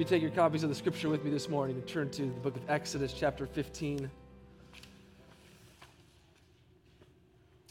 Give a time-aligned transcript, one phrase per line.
[0.00, 2.28] You take your copies of the scripture with me this morning and turn to the
[2.28, 4.10] book of Exodus, chapter 15.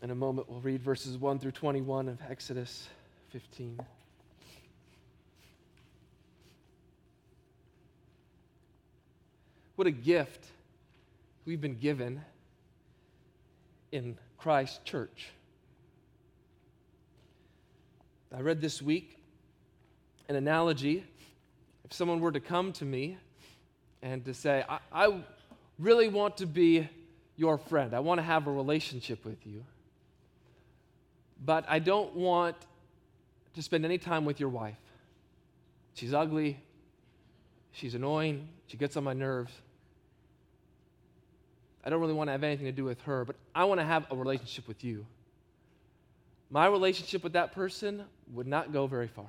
[0.03, 2.87] In a moment, we'll read verses 1 through 21 of Exodus
[3.29, 3.79] 15.
[9.75, 10.45] What a gift
[11.45, 12.21] we've been given
[13.91, 15.31] in Christ's church.
[18.31, 19.17] I read this week
[20.27, 21.05] an analogy
[21.89, 23.17] if someone were to come to me
[24.01, 25.23] and to say, I, I
[25.79, 26.87] really want to be
[27.35, 29.63] your friend, I want to have a relationship with you,
[31.43, 32.55] but I don't want
[33.55, 34.77] to spend any time with your wife.
[35.95, 36.59] She's ugly,
[37.71, 39.53] she's annoying, she gets on my nerves.
[41.83, 43.85] I don't really want to have anything to do with her, but I want to
[43.85, 45.05] have a relationship with you.
[46.51, 48.03] My relationship with that person
[48.33, 49.27] would not go very far.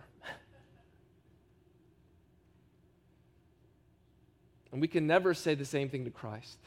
[4.73, 6.59] And we can never say the same thing to Christ.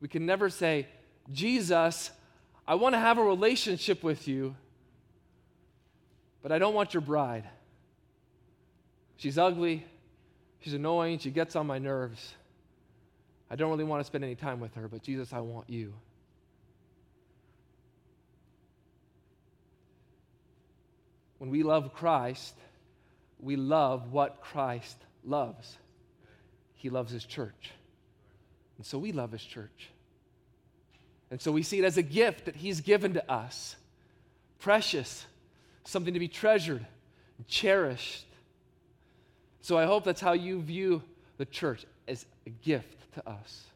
[0.00, 0.88] We can never say,
[1.32, 2.10] Jesus,
[2.66, 4.56] I want to have a relationship with you,
[6.42, 7.44] but I don't want your bride.
[9.16, 9.86] She's ugly,
[10.60, 12.34] she's annoying, she gets on my nerves.
[13.50, 15.92] I don't really want to spend any time with her, but Jesus, I want you.
[21.38, 22.54] When we love Christ,
[23.38, 25.76] we love what Christ loves.
[26.80, 27.72] He loves his church.
[28.78, 29.90] And so we love his church.
[31.30, 33.76] And so we see it as a gift that he's given to us
[34.58, 35.26] precious,
[35.84, 36.86] something to be treasured,
[37.48, 38.24] cherished.
[39.60, 41.02] So I hope that's how you view
[41.36, 43.66] the church as a gift to us.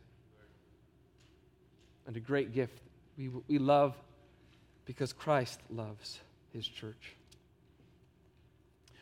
[2.07, 2.81] And a great gift
[3.19, 3.95] we, we love
[4.87, 6.21] because Christ loves
[6.55, 7.17] his church.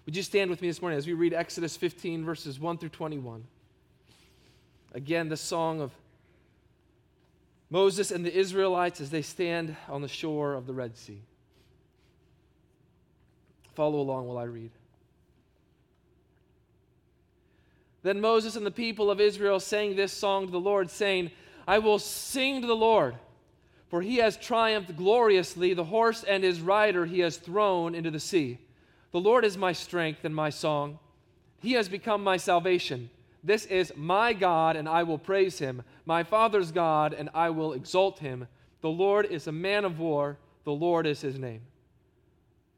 [0.07, 2.89] Would you stand with me this morning as we read Exodus 15, verses 1 through
[2.89, 3.45] 21?
[4.95, 5.91] Again, the song of
[7.71, 11.23] Moses and the Israelites as they stand on the shore of the Red Sea.
[13.75, 14.71] Follow along while I read.
[18.03, 21.31] Then Moses and the people of Israel sang this song to the Lord, saying,
[21.67, 23.15] I will sing to the Lord,
[23.89, 25.73] for he has triumphed gloriously.
[25.73, 28.59] The horse and his rider he has thrown into the sea.
[29.13, 30.99] The Lord is my strength and my song.
[31.61, 33.09] He has become my salvation.
[33.43, 37.73] This is my God, and I will praise him, my Father's God, and I will
[37.73, 38.47] exalt him.
[38.81, 41.63] The Lord is a man of war, the Lord is his name.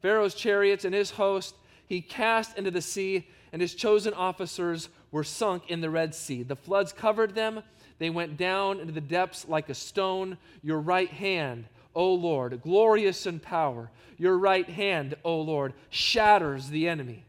[0.01, 1.55] Pharaoh's chariots and his host
[1.87, 6.43] he cast into the sea, and his chosen officers were sunk in the Red Sea.
[6.43, 7.61] The floods covered them,
[7.97, 10.37] they went down into the depths like a stone.
[10.61, 16.87] Your right hand, O Lord, glorious in power, your right hand, O Lord, shatters the
[16.87, 17.25] enemy.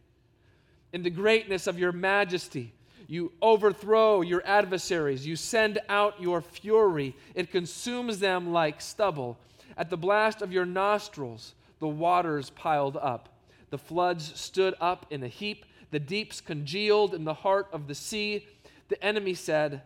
[0.92, 2.72] In the greatness of your majesty,
[3.06, 5.26] you overthrow your adversaries.
[5.26, 7.14] You send out your fury.
[7.34, 9.38] It consumes them like stubble.
[9.76, 13.28] At the blast of your nostrils, the waters piled up.
[13.70, 15.66] The floods stood up in a heap.
[15.90, 18.46] The deeps congealed in the heart of the sea.
[18.88, 19.82] The enemy said,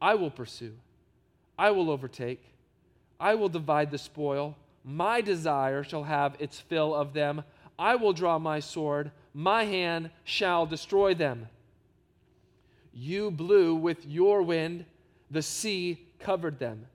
[0.00, 0.74] I will pursue.
[1.58, 2.42] I will overtake.
[3.18, 4.56] I will divide the spoil.
[4.84, 7.44] My desire shall have its fill of them.
[7.78, 9.10] I will draw my sword.
[9.34, 11.48] My hand shall destroy them.
[12.98, 14.86] You blew with your wind,
[15.30, 16.86] the sea covered them.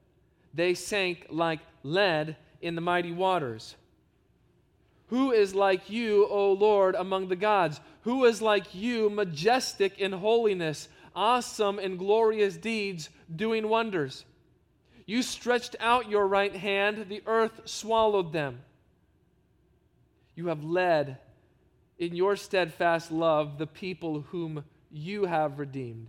[0.52, 3.76] They sank like lead in the mighty waters.
[5.10, 7.80] Who is like you, O Lord, among the gods?
[8.02, 14.26] Who is like you, majestic in holiness, awesome in glorious deeds, doing wonders?
[15.06, 18.62] You stretched out your right hand, the earth swallowed them.
[20.34, 21.20] You have led
[22.00, 26.08] in your steadfast love the people whom you have redeemed.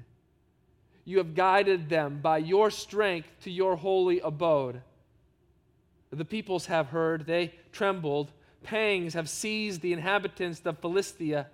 [1.04, 4.80] you have guided them by your strength to your holy abode.
[6.10, 8.30] The peoples have heard, they trembled.
[8.62, 11.48] Pangs have seized the inhabitants of Philistia.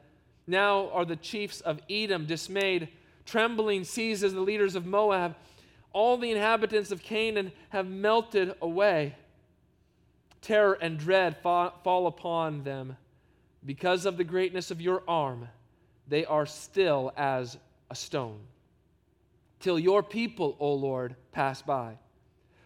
[0.46, 2.88] Now are the chiefs of Edom dismayed.
[3.24, 5.36] Trembling seizes the leaders of Moab.
[5.92, 9.14] All the inhabitants of Canaan have melted away.
[10.42, 12.96] Terror and dread fall upon them.
[13.64, 15.48] Because of the greatness of your arm,
[16.08, 17.58] they are still as
[17.90, 18.40] a stone.
[19.60, 21.98] Till your people, O Lord, pass by.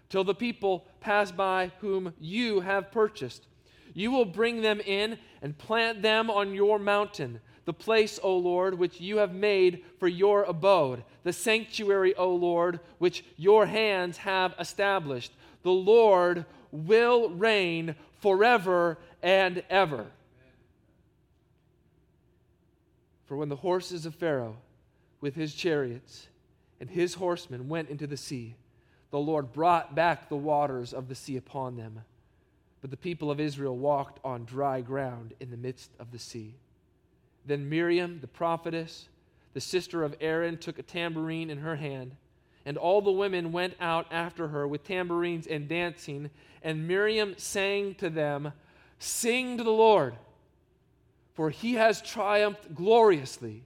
[0.09, 3.47] Till the people pass by whom you have purchased.
[3.95, 8.79] You will bring them in and plant them on your mountain, the place, O Lord,
[8.79, 14.55] which you have made for your abode, the sanctuary, O Lord, which your hands have
[14.59, 15.33] established.
[15.63, 20.07] The Lord will reign forever and ever.
[23.33, 24.59] For when the horses of Pharaoh
[25.23, 26.29] with his chariots
[26.79, 28.57] and his horsemen went into the sea,
[29.11, 32.03] the Lord brought back the waters of the sea upon them.
[32.83, 36.57] But the people of Israel walked on dry ground in the midst of the sea.
[37.47, 39.09] Then Miriam, the prophetess,
[39.55, 42.15] the sister of Aaron, took a tambourine in her hand,
[42.67, 46.29] and all the women went out after her with tambourines and dancing.
[46.63, 48.53] And Miriam sang to them,
[48.99, 50.17] Sing to the Lord,
[51.35, 53.65] for he has triumphed gloriously.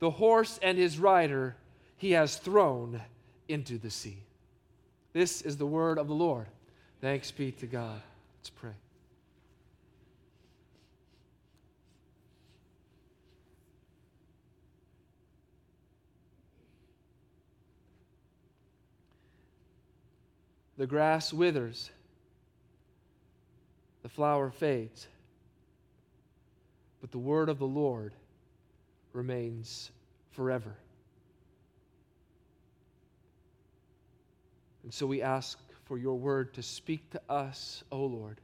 [0.00, 1.56] The horse and his rider
[1.96, 3.00] he has thrown
[3.48, 4.18] into the sea.
[5.12, 6.46] This is the word of the Lord.
[7.00, 8.02] Thanks be to God.
[8.38, 8.72] Let's pray.
[20.76, 21.90] The grass withers,
[24.02, 25.06] the flower fades,
[27.04, 28.14] but the word of the Lord
[29.12, 29.90] remains
[30.30, 30.74] forever.
[34.82, 38.40] And so we ask for your word to speak to us, O Lord,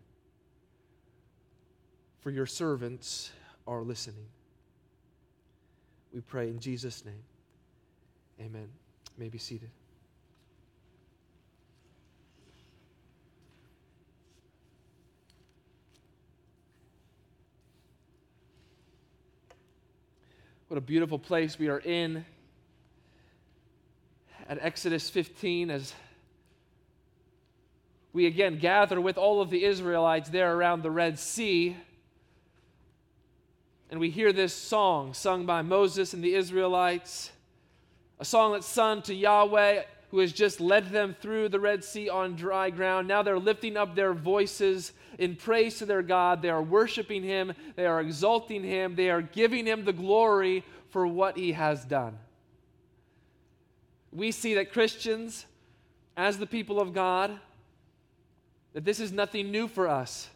[2.19, 3.33] for your servants
[3.67, 4.27] are listening.
[6.13, 7.25] We pray in Jesus' name.
[8.43, 8.69] Amen.
[9.17, 9.71] You may be seated.
[20.71, 22.25] What a beautiful place we are in
[24.49, 25.93] at Exodus 15 as
[28.13, 31.77] we again gather with all of the Israelites there around the Red Sea.
[33.91, 37.33] And we hear this song sung by Moses and the Israelites,
[38.21, 42.09] a song that's sung to Yahweh, who has just led them through the Red Sea
[42.09, 43.07] on dry ground.
[43.07, 46.43] Now they're lifting up their voices in praise to their God.
[46.43, 51.07] They are worshiping Him, they are exalting Him, they are giving Him the glory for
[51.07, 52.19] what He has done.
[54.13, 55.47] We see that Christians,
[56.17, 57.39] as the people of God,
[58.73, 60.29] that this is nothing new for us.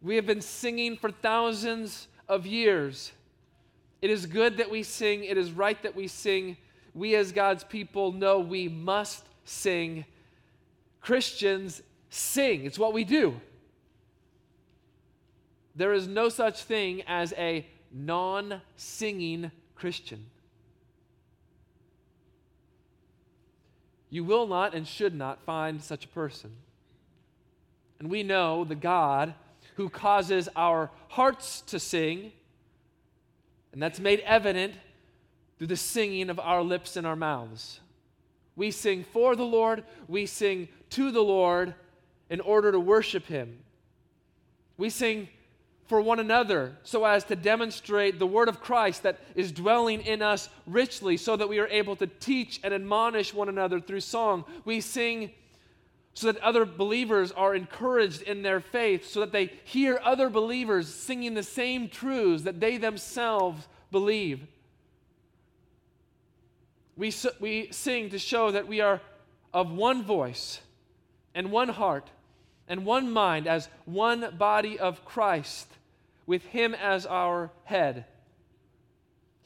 [0.00, 3.12] We have been singing for thousands of years.
[4.02, 6.56] It is good that we sing, it is right that we sing.
[6.94, 10.04] We, as God's people, know we must sing
[11.00, 13.40] Christians sing, it's what we do.
[15.76, 20.26] There is no such thing as a non singing Christian.
[24.10, 26.50] You will not and should not find such a person.
[28.00, 29.34] And we know the God
[29.76, 32.32] who causes our hearts to sing,
[33.72, 34.74] and that's made evident
[35.58, 37.80] through the singing of our lips and our mouths.
[38.56, 41.74] We sing for the Lord, we sing to the Lord
[42.28, 43.58] in order to worship Him.
[44.76, 45.28] We sing
[45.86, 50.22] for one another so as to demonstrate the word of Christ that is dwelling in
[50.22, 54.44] us richly so that we are able to teach and admonish one another through song.
[54.64, 55.32] We sing
[56.14, 60.92] so that other believers are encouraged in their faith, so that they hear other believers
[60.92, 64.46] singing the same truths that they themselves believe.
[66.96, 69.00] We, we sing to show that we are
[69.54, 70.60] of one voice
[71.34, 72.10] and one heart
[72.68, 75.66] and one mind as one body of Christ
[76.26, 78.04] with Him as our head.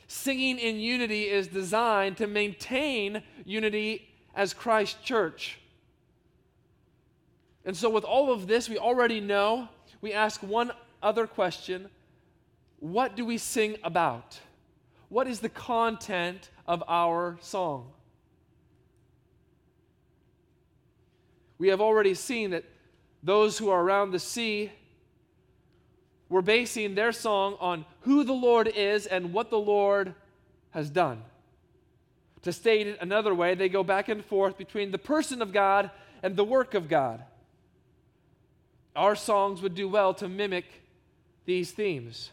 [0.06, 5.58] Singing in unity is designed to maintain unity as Christ church.
[7.64, 9.68] And so, with all of this, we already know,
[10.00, 11.88] we ask one other question
[12.78, 14.38] What do we sing about?
[15.08, 17.92] What is the content of our song?
[21.58, 22.64] We have already seen that
[23.22, 24.72] those who are around the sea
[26.28, 30.14] were basing their song on who the Lord is and what the Lord
[30.70, 31.22] has done.
[32.42, 35.90] To state it another way, they go back and forth between the person of God
[36.22, 37.22] and the work of God.
[38.96, 40.64] Our songs would do well to mimic
[41.46, 42.30] these themes.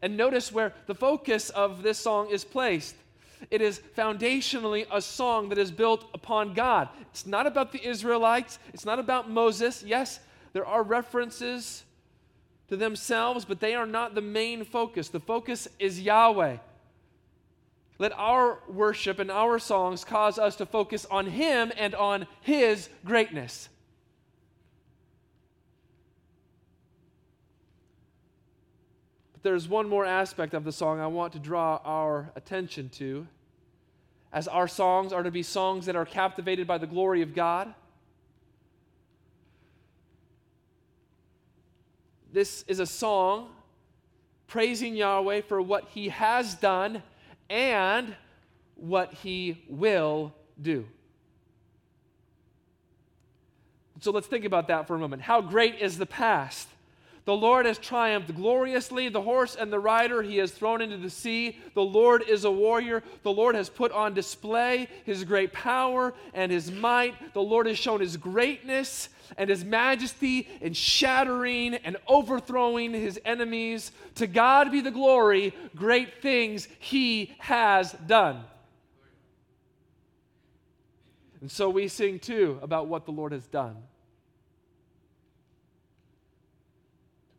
[0.00, 2.96] And notice where the focus of this song is placed.
[3.50, 6.88] It is foundationally a song that is built upon God.
[7.10, 9.82] It's not about the Israelites, it's not about Moses.
[9.82, 10.20] Yes,
[10.52, 11.84] there are references
[12.68, 15.08] to themselves, but they are not the main focus.
[15.08, 16.56] The focus is Yahweh.
[17.98, 22.88] Let our worship and our songs cause us to focus on Him and on His
[23.04, 23.68] greatness.
[29.42, 33.26] There's one more aspect of the song I want to draw our attention to.
[34.32, 37.74] As our songs are to be songs that are captivated by the glory of God,
[42.32, 43.50] this is a song
[44.46, 47.02] praising Yahweh for what He has done
[47.50, 48.16] and
[48.82, 50.86] what he will do.
[54.00, 55.22] So let's think about that for a moment.
[55.22, 56.68] How great is the past?
[57.24, 59.08] The Lord has triumphed gloriously.
[59.08, 61.56] The horse and the rider he has thrown into the sea.
[61.74, 63.02] The Lord is a warrior.
[63.22, 67.32] The Lord has put on display his great power and his might.
[67.32, 73.92] The Lord has shown his greatness and his majesty in shattering and overthrowing his enemies.
[74.16, 78.42] To God be the glory, great things he has done.
[81.40, 83.76] And so we sing too about what the Lord has done.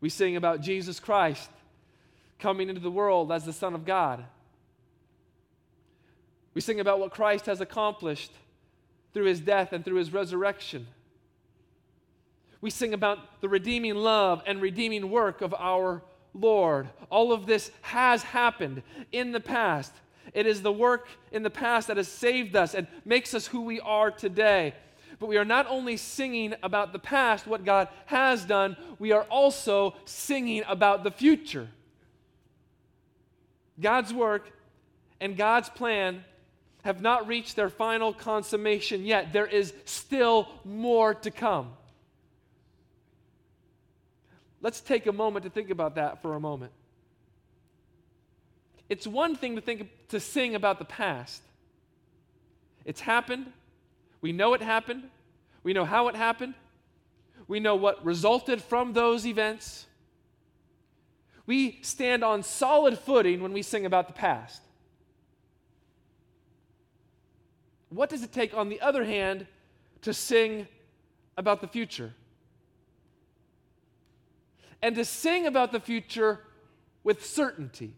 [0.04, 1.48] We sing about Jesus Christ
[2.38, 4.22] coming into the world as the Son of God.
[6.52, 8.30] We sing about what Christ has accomplished
[9.14, 10.88] through his death and through his resurrection.
[12.60, 16.02] We sing about the redeeming love and redeeming work of our
[16.34, 16.90] Lord.
[17.08, 19.94] All of this has happened in the past.
[20.34, 23.62] It is the work in the past that has saved us and makes us who
[23.62, 24.74] we are today.
[25.24, 29.22] But we are not only singing about the past, what God has done, we are
[29.30, 31.70] also singing about the future.
[33.80, 34.52] God's work
[35.22, 36.24] and God's plan
[36.82, 39.32] have not reached their final consummation yet.
[39.32, 41.70] There is still more to come.
[44.60, 46.72] Let's take a moment to think about that for a moment.
[48.90, 51.40] It's one thing to think to sing about the past.
[52.84, 53.50] It's happened.
[54.20, 55.04] We know it happened.
[55.64, 56.54] We know how it happened.
[57.48, 59.86] We know what resulted from those events.
[61.46, 64.62] We stand on solid footing when we sing about the past.
[67.88, 69.46] What does it take, on the other hand,
[70.02, 70.68] to sing
[71.36, 72.14] about the future?
[74.82, 76.40] And to sing about the future
[77.02, 77.94] with certainty,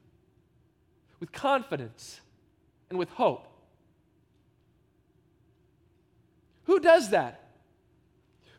[1.19, 2.21] with confidence,
[2.91, 3.47] and with hope.
[6.65, 7.46] Who does that?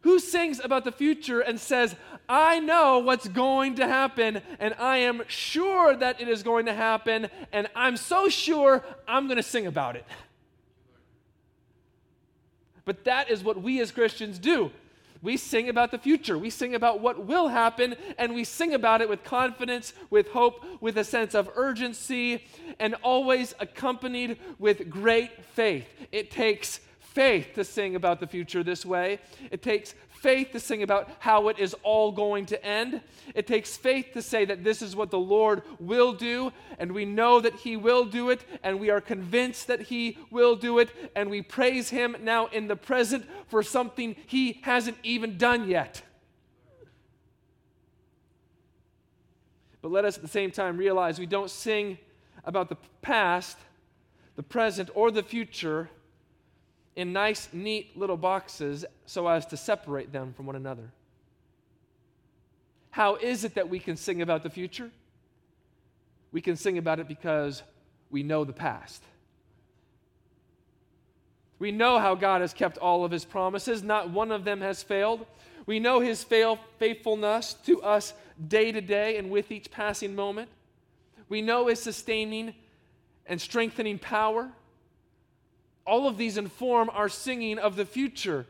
[0.08, 1.94] Who sings about the future and says,
[2.30, 6.74] I know what's going to happen, and I am sure that it is going to
[6.74, 10.06] happen, and I'm so sure I'm going to sing about it?
[12.86, 14.72] But that is what we as Christians do.
[15.22, 16.38] We sing about the future.
[16.38, 20.64] We sing about what will happen, and we sing about it with confidence, with hope,
[20.80, 22.46] with a sense of urgency,
[22.80, 25.86] and always accompanied with great faith.
[26.14, 26.80] It takes
[27.18, 29.18] faith to sing about the future this way.
[29.50, 33.02] It takes faith to sing about how it is all going to end.
[33.34, 37.06] It takes faith to say that this is what the Lord will do, and we
[37.06, 40.90] know that He will do it, and we are convinced that He will do it,
[41.16, 46.04] and we praise Him now in the present for something He hasn't even done yet.
[49.82, 51.98] But let us at the same time realize we don't sing
[52.46, 53.58] about the past,
[54.36, 55.90] the present, or the future
[56.98, 60.92] in nice, neat little boxes so as to separate them from one another.
[62.90, 64.90] How is it that we can sing about the future?
[66.32, 67.62] We can sing about it because
[68.10, 69.04] we know the past.
[71.60, 74.82] We know how God has kept all of his promises, not one of them has
[74.82, 75.28] failed.
[75.68, 78.14] We know his fail, faithfulness to us
[78.48, 80.50] day to day and with each passing moment.
[81.30, 82.56] We know his sustaining
[83.28, 84.52] and strengthening power
[85.88, 88.46] all of these inform our singing of the future.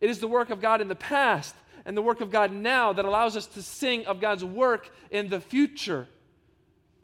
[0.00, 1.54] It is the work of God in the past
[1.84, 5.28] and the work of God now that allows us to sing of God's work in
[5.28, 6.08] the future.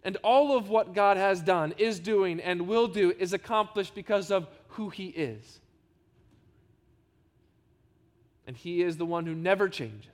[0.02, 4.30] And all of what God has done, is doing, and will do is accomplished because
[4.30, 5.60] of who He is.
[8.46, 10.10] And He is the one who never changes.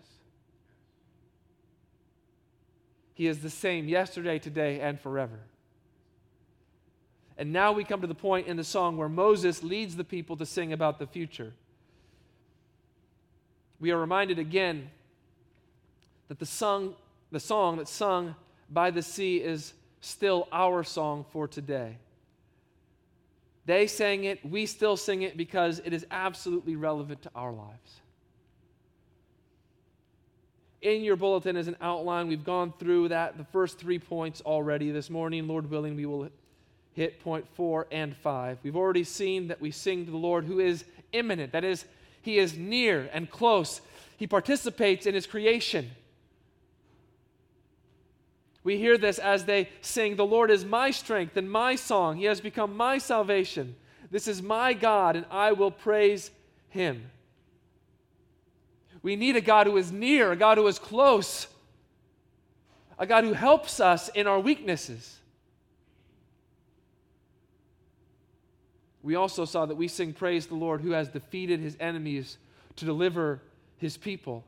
[3.15, 5.41] He is the same yesterday, today, and forever.
[7.41, 10.37] And now we come to the point in the song where Moses leads the people
[10.37, 11.55] to sing about the future.
[13.81, 14.91] We are reminded again
[16.29, 16.95] that the song,
[17.33, 18.35] the song that's sung
[18.69, 21.97] by the sea is still our song for today.
[23.65, 28.03] They sang it, we still sing it because it is absolutely relevant to our lives.
[30.83, 32.29] In your bulletin is an outline.
[32.29, 34.91] We've gone through that, the first three points already.
[34.91, 36.29] This morning, Lord willing, we will
[36.95, 38.59] hit point four and five.
[38.63, 41.85] We've already seen that we sing to the Lord who is immanent, That is,
[42.23, 43.81] he is near and close.
[44.17, 45.91] He participates in his creation.
[48.63, 52.17] We hear this as they sing, The Lord is my strength and my song.
[52.17, 53.77] He has become my salvation.
[54.11, 56.31] This is my God, and I will praise
[56.69, 57.11] him.
[59.03, 61.47] We need a God who is near, a God who is close,
[62.99, 65.20] a God who helps us in our weaknesses.
[69.03, 72.37] We also saw that we sing praise the Lord who has defeated his enemies
[72.77, 73.41] to deliver
[73.77, 74.45] his people.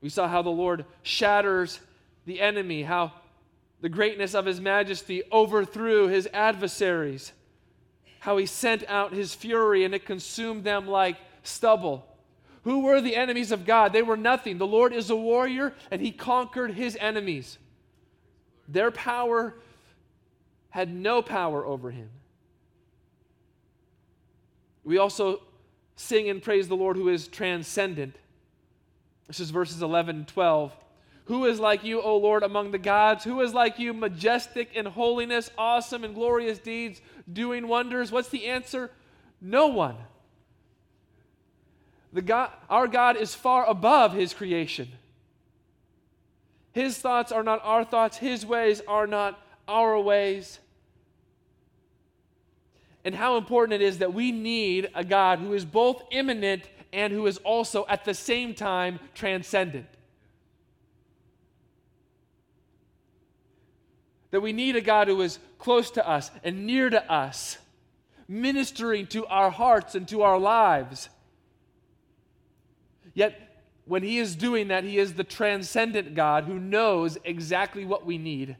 [0.00, 1.80] We saw how the Lord shatters
[2.26, 3.12] the enemy, how
[3.80, 7.32] the greatness of his majesty overthrew his adversaries,
[8.20, 12.04] how he sent out his fury and it consumed them like stubble.
[12.64, 13.92] Who were the enemies of God?
[13.92, 14.58] They were nothing.
[14.58, 17.58] The Lord is a warrior and he conquered his enemies.
[18.66, 19.54] Their power
[20.70, 22.10] had no power over him.
[24.84, 25.42] We also
[25.96, 28.16] sing and praise the Lord who is transcendent.
[29.26, 30.74] This is verses 11 and 12.
[31.26, 33.24] Who is like you, O Lord, among the gods?
[33.24, 38.10] Who is like you, majestic in holiness, awesome in glorious deeds, doing wonders?
[38.10, 38.90] What's the answer?
[39.40, 39.96] No one.
[42.14, 44.88] The God, our God is far above his creation.
[46.72, 50.58] His thoughts are not our thoughts, his ways are not our ways.
[53.04, 57.12] And how important it is that we need a God who is both immanent and
[57.12, 59.86] who is also at the same time transcendent.
[64.30, 67.58] That we need a God who is close to us and near to us,
[68.26, 71.08] ministering to our hearts and to our lives.
[73.14, 73.40] Yet,
[73.86, 78.18] when He is doing that, He is the transcendent God who knows exactly what we
[78.18, 78.56] need,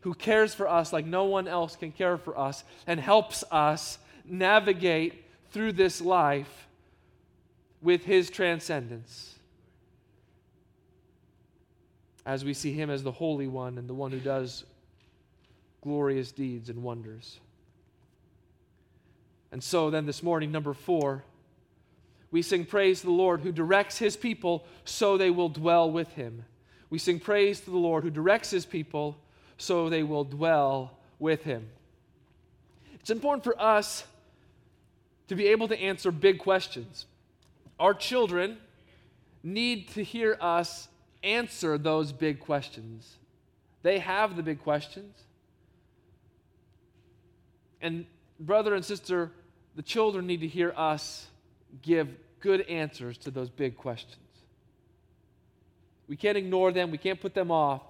[0.00, 3.98] who cares for us like no one else can care for us, and helps us
[4.24, 6.68] navigate through this life
[7.82, 9.34] with his transcendence.
[12.24, 14.64] As we see him as the Holy One and the one who does
[15.80, 17.40] glorious deeds and wonders.
[19.52, 21.24] And so, then, this morning, number four,
[22.30, 26.12] we sing praise to the Lord who directs his people so they will dwell with
[26.12, 26.44] him.
[26.88, 29.16] We sing praise to the Lord who directs his people
[29.60, 31.68] so they will dwell with him.
[32.94, 34.04] It's important for us
[35.28, 37.06] to be able to answer big questions.
[37.78, 38.58] Our children
[39.42, 40.88] need to hear us
[41.22, 43.16] answer those big questions.
[43.82, 45.14] They have the big questions.
[47.80, 48.06] And,
[48.38, 49.30] brother and sister,
[49.76, 51.26] the children need to hear us
[51.82, 52.08] give
[52.40, 54.16] good answers to those big questions.
[56.08, 57.82] We can't ignore them, we can't put them off.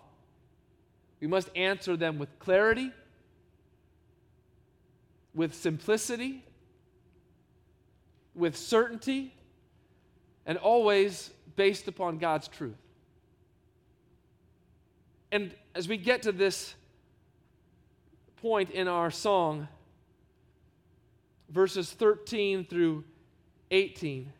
[1.20, 2.92] We must answer them with clarity,
[5.34, 6.42] with simplicity,
[8.34, 9.34] with certainty
[10.46, 12.78] and always based upon God's truth.
[15.30, 16.74] And as we get to this
[18.40, 19.68] point in our song,
[21.50, 23.04] verses 13 through
[23.70, 24.32] 18,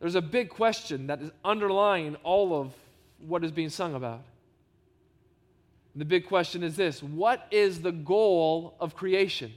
[0.00, 2.72] there's a big question that is underlying all of
[3.18, 4.22] what is being sung about.
[5.94, 9.52] The big question is this What is the goal of creation?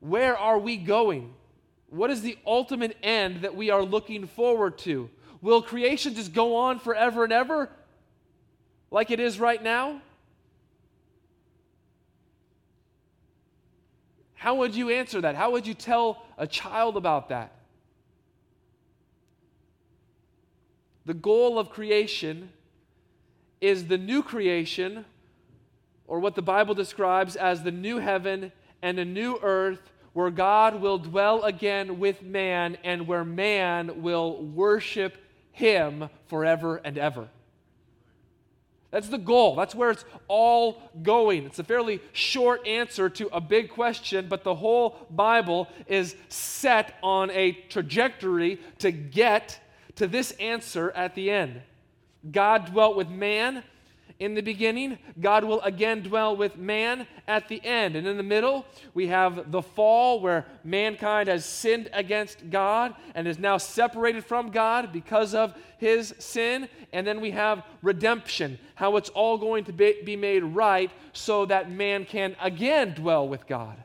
[0.00, 1.34] Where are we going?
[1.88, 5.10] What is the ultimate end that we are looking forward to?
[5.42, 7.68] Will creation just go on forever and ever
[8.90, 10.00] like it is right now?
[14.34, 15.34] How would you answer that?
[15.34, 17.52] How would you tell a child about that?
[21.10, 22.50] The goal of creation
[23.60, 25.04] is the new creation,
[26.06, 30.80] or what the Bible describes as the new heaven and a new earth where God
[30.80, 35.18] will dwell again with man and where man will worship
[35.50, 37.28] him forever and ever.
[38.92, 39.56] That's the goal.
[39.56, 41.44] That's where it's all going.
[41.44, 46.94] It's a fairly short answer to a big question, but the whole Bible is set
[47.02, 49.58] on a trajectory to get
[50.00, 51.60] to this answer at the end.
[52.32, 53.62] God dwelt with man
[54.18, 54.98] in the beginning.
[55.20, 57.96] God will again dwell with man at the end.
[57.96, 63.28] And in the middle, we have the fall where mankind has sinned against God and
[63.28, 66.66] is now separated from God because of his sin.
[66.94, 71.70] And then we have redemption, how it's all going to be made right so that
[71.70, 73.76] man can again dwell with God.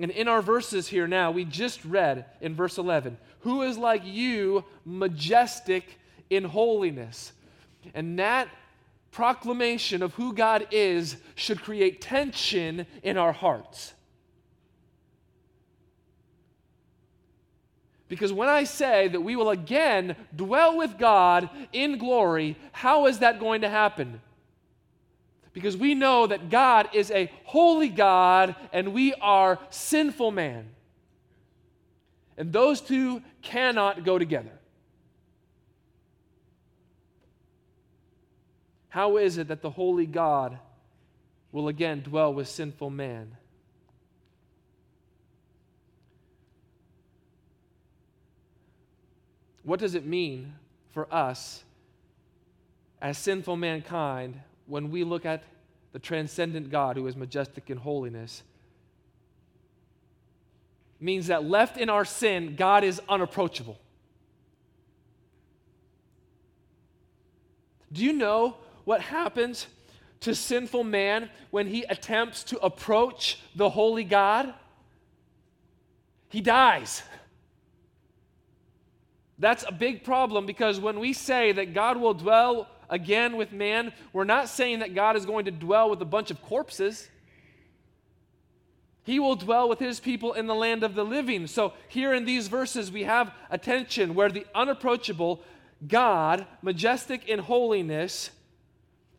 [0.00, 4.02] And in our verses here now, we just read in verse 11, Who is like
[4.02, 5.84] you, majestic
[6.30, 7.32] in holiness?
[7.94, 8.48] And that
[9.12, 13.92] proclamation of who God is should create tension in our hearts.
[18.08, 23.18] Because when I say that we will again dwell with God in glory, how is
[23.18, 24.22] that going to happen?
[25.60, 30.70] Because we know that God is a holy God and we are sinful man.
[32.38, 34.58] And those two cannot go together.
[38.88, 40.58] How is it that the holy God
[41.52, 43.36] will again dwell with sinful man?
[49.62, 50.54] What does it mean
[50.88, 51.64] for us
[53.02, 55.42] as sinful mankind when we look at
[55.92, 58.42] the transcendent God who is majestic in holiness,
[61.00, 63.78] means that left in our sin, God is unapproachable.
[67.92, 69.66] Do you know what happens
[70.20, 74.54] to sinful man when he attempts to approach the holy God?
[76.28, 77.02] He dies.
[79.38, 83.92] That's a big problem because when we say that God will dwell again with man,
[84.12, 87.08] we're not saying that God is going to dwell with a bunch of corpses.
[89.04, 91.46] He will dwell with his people in the land of the living.
[91.46, 95.40] So, here in these verses, we have a tension where the unapproachable
[95.86, 98.30] God, majestic in holiness,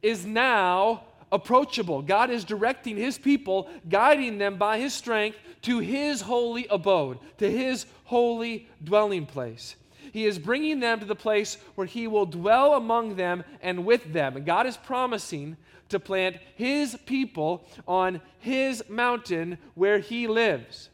[0.02, 2.02] is now approachable.
[2.02, 7.50] God is directing his people, guiding them by his strength to his holy abode, to
[7.50, 9.76] his holy dwelling place.
[10.12, 14.12] He is bringing them to the place where He will dwell among them and with
[14.12, 14.36] them.
[14.36, 15.58] And God is promising
[15.90, 20.90] to plant His people on His mountain where He lives.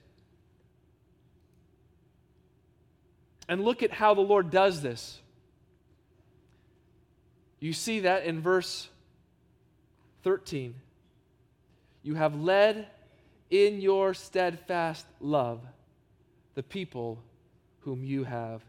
[3.49, 5.19] And look at how the Lord does this.
[7.59, 8.87] You see that in verse
[10.23, 10.75] 13.
[12.03, 12.87] You have led
[13.49, 15.61] in your steadfast love
[16.53, 17.19] the people
[17.81, 18.61] whom you have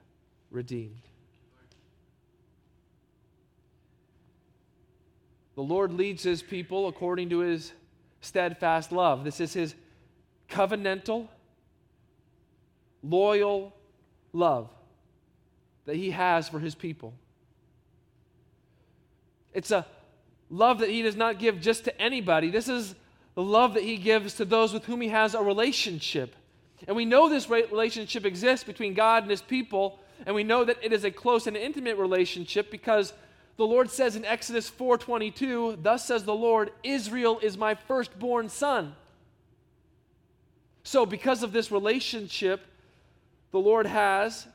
[0.51, 1.03] redeemed.
[5.55, 7.73] The Lord leads his people according to his
[8.21, 9.25] steadfast love.
[9.25, 9.75] This is his
[10.49, 11.29] covenantal,
[13.03, 13.75] loyal
[14.33, 14.71] love
[15.87, 17.13] that he has for his people.
[19.53, 19.87] It's a
[20.51, 22.51] love that he does not give just to anybody.
[22.51, 22.95] This is
[23.35, 26.37] the love that he gives to those with whom he has a relationship.
[26.87, 30.79] And we know this relationship exists between God and his people and we know that
[30.83, 33.13] it is a close and intimate relationship because
[33.57, 38.95] the Lord says in Exodus 4:22, "Thus says the Lord, Israel is my firstborn son."
[40.83, 42.67] So because of this relationship
[43.51, 44.47] the Lord has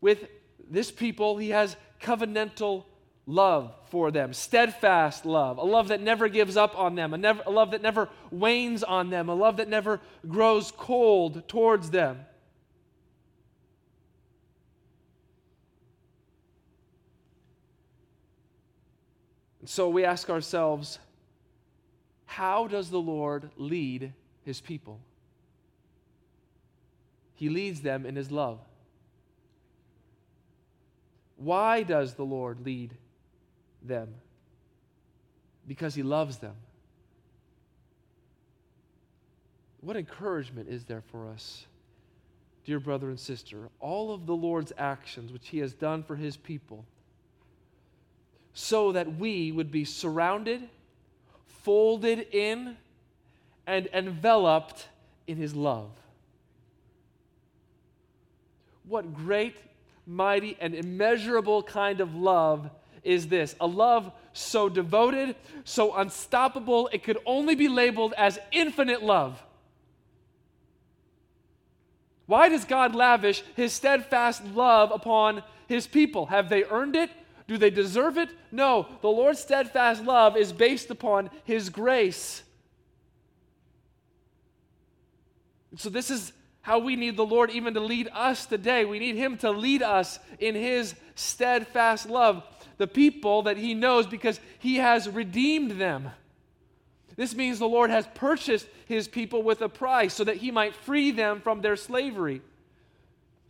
[0.00, 0.28] with
[0.70, 2.84] this people, he has covenantal
[3.26, 7.42] love for them, steadfast love, a love that never gives up on them, a, never,
[7.46, 12.24] a love that never wanes on them, a love that never grows cold towards them.
[19.64, 20.98] So we ask ourselves,
[22.26, 24.12] how does the Lord lead
[24.44, 25.00] his people?
[27.34, 28.58] He leads them in his love.
[31.36, 32.94] Why does the Lord lead
[33.82, 34.14] them?
[35.66, 36.54] Because he loves them.
[39.80, 41.66] What encouragement is there for us,
[42.64, 43.68] dear brother and sister?
[43.80, 46.84] All of the Lord's actions, which he has done for his people,
[48.54, 50.68] so that we would be surrounded,
[51.46, 52.76] folded in,
[53.66, 54.88] and enveloped
[55.26, 55.90] in his love.
[58.86, 59.56] What great,
[60.06, 62.68] mighty, and immeasurable kind of love
[63.04, 63.54] is this?
[63.60, 69.42] A love so devoted, so unstoppable, it could only be labeled as infinite love.
[72.26, 76.26] Why does God lavish his steadfast love upon his people?
[76.26, 77.10] Have they earned it?
[77.46, 78.30] Do they deserve it?
[78.50, 78.86] No.
[79.00, 82.42] The Lord's steadfast love is based upon His grace.
[85.76, 88.84] So, this is how we need the Lord even to lead us today.
[88.84, 92.44] We need Him to lead us in His steadfast love,
[92.78, 96.10] the people that He knows because He has redeemed them.
[97.16, 100.74] This means the Lord has purchased His people with a price so that He might
[100.74, 102.42] free them from their slavery.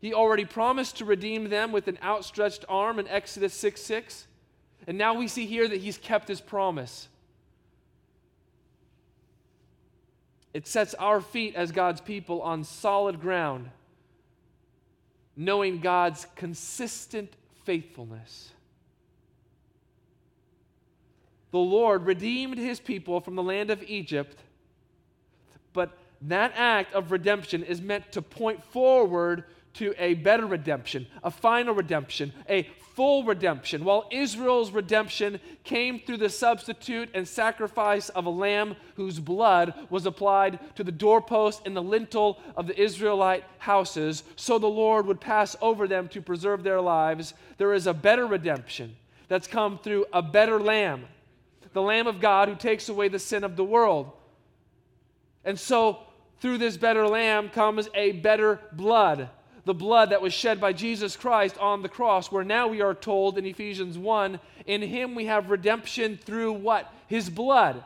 [0.03, 4.27] He already promised to redeem them with an outstretched arm in Exodus 6 6.
[4.89, 7.09] And now we see here that He's kept His promise.
[10.53, 13.71] It sets our feet as God's people on solid ground,
[15.37, 17.33] knowing God's consistent
[17.65, 18.51] faithfulness.
[21.53, 24.39] The Lord redeemed his people from the land of Egypt,
[25.73, 31.31] but that act of redemption is meant to point forward to a better redemption, a
[31.31, 33.85] final redemption, a full redemption.
[33.85, 40.07] While Israel's redemption came through the substitute and sacrifice of a lamb whose blood was
[40.07, 45.21] applied to the doorpost and the lintel of the Israelite houses, so the Lord would
[45.21, 47.35] pass over them to preserve their lives.
[47.57, 48.97] There is a better redemption
[49.29, 51.07] that's come through a better lamb,
[51.73, 54.13] the Lamb of God who takes away the sin of the world.
[55.45, 56.01] And so,
[56.41, 59.31] through this better lamb comes a better blood
[59.65, 62.95] the blood that was shed by Jesus Christ on the cross, where now we are
[62.95, 66.93] told in Ephesians 1 in him we have redemption through what?
[67.07, 67.85] His blood.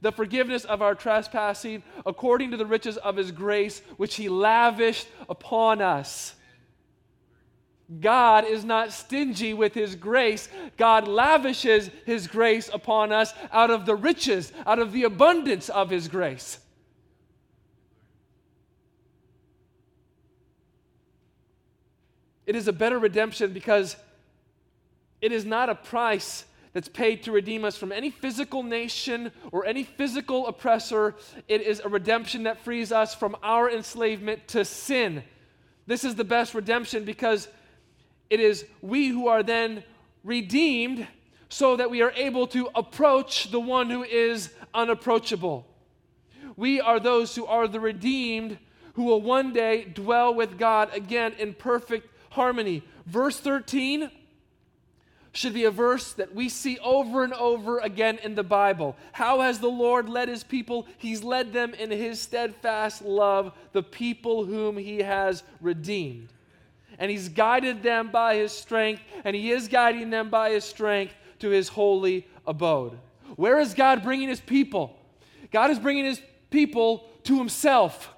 [0.00, 5.06] The forgiveness of our trespassing according to the riches of his grace, which he lavished
[5.28, 6.34] upon us.
[8.00, 10.48] God is not stingy with his grace.
[10.76, 15.90] God lavishes his grace upon us out of the riches, out of the abundance of
[15.90, 16.58] his grace.
[22.46, 23.96] It is a better redemption because
[25.20, 29.66] it is not a price that's paid to redeem us from any physical nation or
[29.66, 31.14] any physical oppressor.
[31.48, 35.22] It is a redemption that frees us from our enslavement to sin.
[35.86, 37.48] This is the best redemption because
[38.30, 39.84] it is we who are then
[40.24, 41.06] redeemed
[41.48, 45.66] so that we are able to approach the one who is unapproachable.
[46.56, 48.58] We are those who are the redeemed
[48.94, 52.82] who will one day dwell with God again in perfect harmony.
[53.06, 54.10] Verse 13
[55.32, 58.96] should be a verse that we see over and over again in the Bible.
[59.12, 60.86] How has the Lord led his people?
[60.98, 66.28] He's led them in his steadfast love, the people whom he has redeemed.
[66.98, 71.14] And he's guided them by his strength, and he is guiding them by his strength
[71.38, 72.98] to his holy abode.
[73.36, 74.98] Where is God bringing his people?
[75.50, 78.11] God is bringing his people to himself,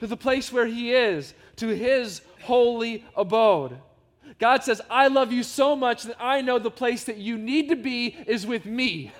[0.00, 3.78] to the place where he is, to his holy abode.
[4.38, 7.68] God says, I love you so much that I know the place that you need
[7.68, 9.12] to be is with me.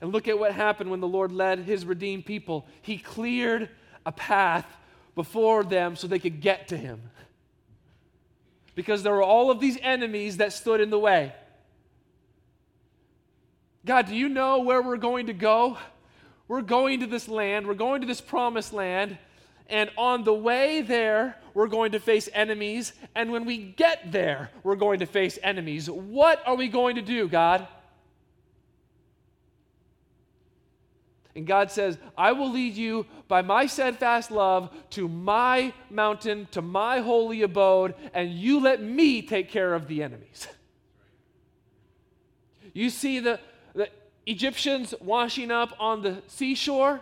[0.00, 2.66] And look at what happened when the Lord led his redeemed people.
[2.80, 3.68] He cleared
[4.06, 4.66] a path
[5.14, 7.02] before them so they could get to him.
[8.74, 11.34] Because there were all of these enemies that stood in the way.
[13.84, 15.76] God, do you know where we're going to go?
[16.48, 19.18] We're going to this land, we're going to this promised land,
[19.68, 24.50] and on the way there, we're going to face enemies, and when we get there,
[24.62, 25.90] we're going to face enemies.
[25.90, 27.68] What are we going to do, God?
[31.34, 36.62] And God says, I will lead you by my steadfast love to my mountain, to
[36.62, 40.48] my holy abode, and you let me take care of the enemies.
[42.72, 43.38] You see the,
[44.28, 47.00] Egyptians washing up on the seashore,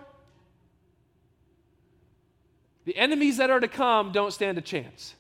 [2.85, 5.17] the enemies that are to come don't stand a chance.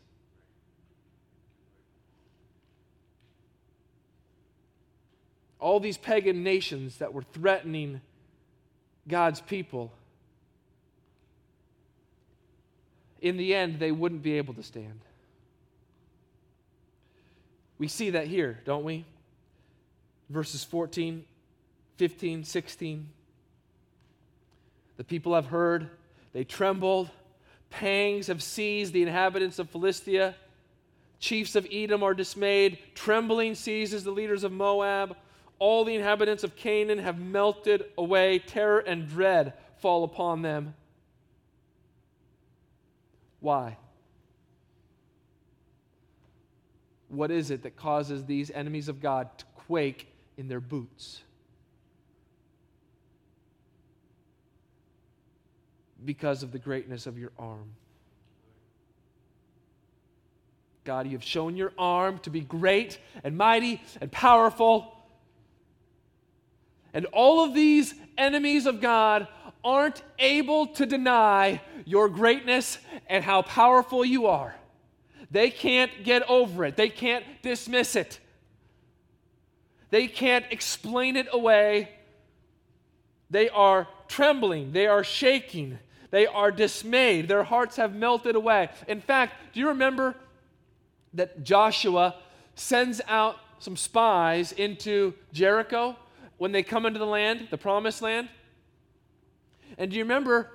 [5.58, 8.00] All these pagan nations that were threatening
[9.08, 9.92] God's people,
[13.20, 15.00] in the end, they wouldn't be able to stand.
[17.78, 19.04] We see that here, don't we?
[20.30, 21.24] Verses 14
[21.96, 23.08] 15, 16.
[24.96, 25.90] The people have heard,
[26.32, 27.10] they trembled.
[27.70, 30.34] Pangs have seized the inhabitants of Philistia.
[31.18, 32.78] Chiefs of Edom are dismayed.
[32.94, 35.16] Trembling seizes the leaders of Moab.
[35.58, 38.38] All the inhabitants of Canaan have melted away.
[38.38, 40.74] Terror and dread fall upon them.
[43.40, 43.76] Why?
[47.08, 51.22] What is it that causes these enemies of God to quake in their boots?
[56.06, 57.72] Because of the greatness of your arm.
[60.84, 64.96] God, you have shown your arm to be great and mighty and powerful.
[66.94, 69.26] And all of these enemies of God
[69.64, 74.54] aren't able to deny your greatness and how powerful you are.
[75.30, 78.20] They can't get over it, they can't dismiss it,
[79.90, 81.90] they can't explain it away.
[83.28, 88.68] They are trembling, they are shaking, they are dismayed, their hearts have melted away.
[88.88, 90.14] In fact, do you remember
[91.14, 92.14] that Joshua
[92.54, 95.96] sends out some spies into Jericho
[96.38, 98.28] when they come into the land, the promised land?
[99.78, 100.50] And do you remember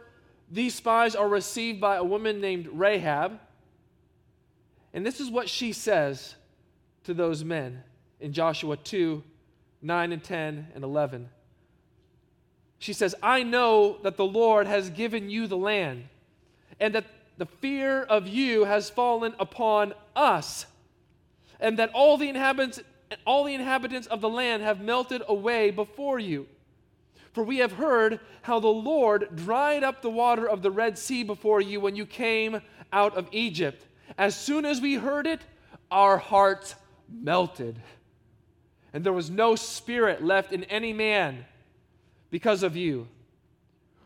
[0.49, 3.39] these spies are received by a woman named Rahab?
[4.93, 6.35] And this is what she says
[7.03, 7.83] to those men
[8.19, 9.23] in Joshua 2
[9.83, 11.27] 9 and 10 and 11.
[12.81, 16.05] She says, I know that the Lord has given you the land,
[16.79, 17.05] and that
[17.37, 20.65] the fear of you has fallen upon us,
[21.59, 22.81] and that all the inhabitants
[23.27, 26.47] all the inhabitants of the land have melted away before you.
[27.33, 31.23] For we have heard how the Lord dried up the water of the Red Sea
[31.23, 33.85] before you when you came out of Egypt.
[34.17, 35.41] As soon as we heard it,
[35.91, 36.73] our hearts
[37.09, 37.79] melted.
[38.93, 41.45] And there was no spirit left in any man
[42.31, 43.07] because of you.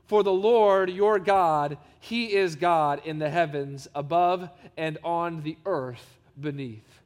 [0.08, 5.58] For the Lord your God, He is God in the heavens above and on the
[5.66, 7.02] earth beneath.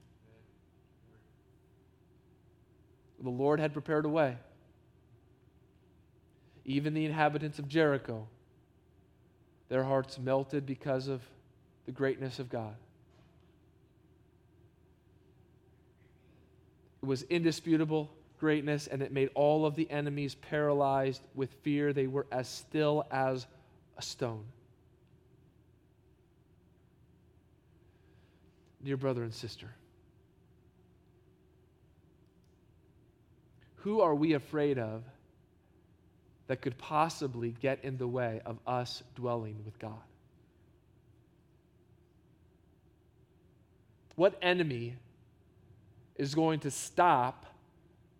[3.21, 4.37] The Lord had prepared a way
[6.69, 8.27] even the inhabitants of Jericho,
[9.69, 11.21] their hearts melted because of
[11.87, 12.75] the greatness of God.
[17.01, 21.93] It was indisputable greatness, and it made all of the enemies paralyzed with fear.
[21.93, 23.45] They were as still as
[23.97, 24.45] a stone.
[28.83, 29.67] Dear brother and sister,
[33.77, 35.03] who are we afraid of?
[36.49, 40.01] that could possibly get in the way of us dwelling with God?
[44.15, 44.95] What enemy
[46.15, 47.45] is going to stop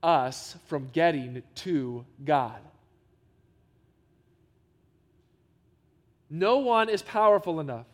[0.02, 2.60] us from getting to God?
[6.30, 7.88] No one is powerful enough.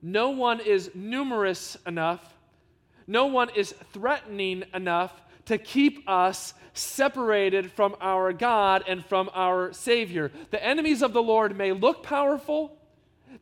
[0.00, 2.34] No one is numerous enough.
[3.06, 5.12] No one is threatening enough
[5.46, 10.30] to keep us separated from our God and from our Savior.
[10.50, 12.76] The enemies of the Lord may look powerful,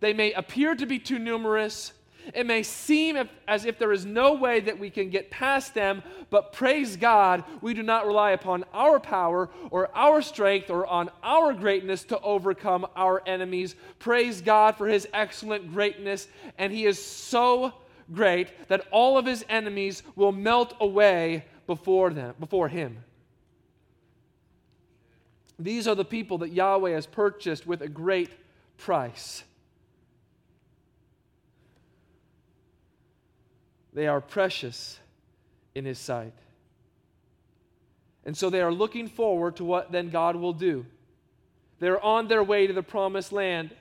[0.00, 1.92] they may appear to be too numerous.
[2.32, 6.02] It may seem as if there is no way that we can get past them,
[6.30, 11.10] but praise God, we do not rely upon our power or our strength or on
[11.22, 13.74] our greatness to overcome our enemies.
[13.98, 17.74] Praise God for His excellent greatness, and He is so
[18.12, 23.04] great that all of His enemies will melt away before them, before him.
[25.58, 28.30] These are the people that Yahweh has purchased with a great
[28.76, 29.44] price.
[33.94, 34.98] They are precious
[35.74, 36.34] in his sight.
[38.24, 40.84] And so they are looking forward to what then God will do.
[41.78, 43.74] They're on their way to the promised land.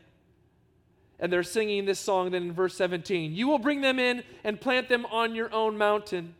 [1.19, 4.59] And they're singing this song then in verse 17 You will bring them in and
[4.59, 6.35] plant them on your own mountain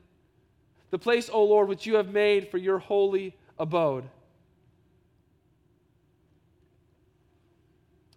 [0.94, 4.04] the place, O Lord, which you have made for your holy abode.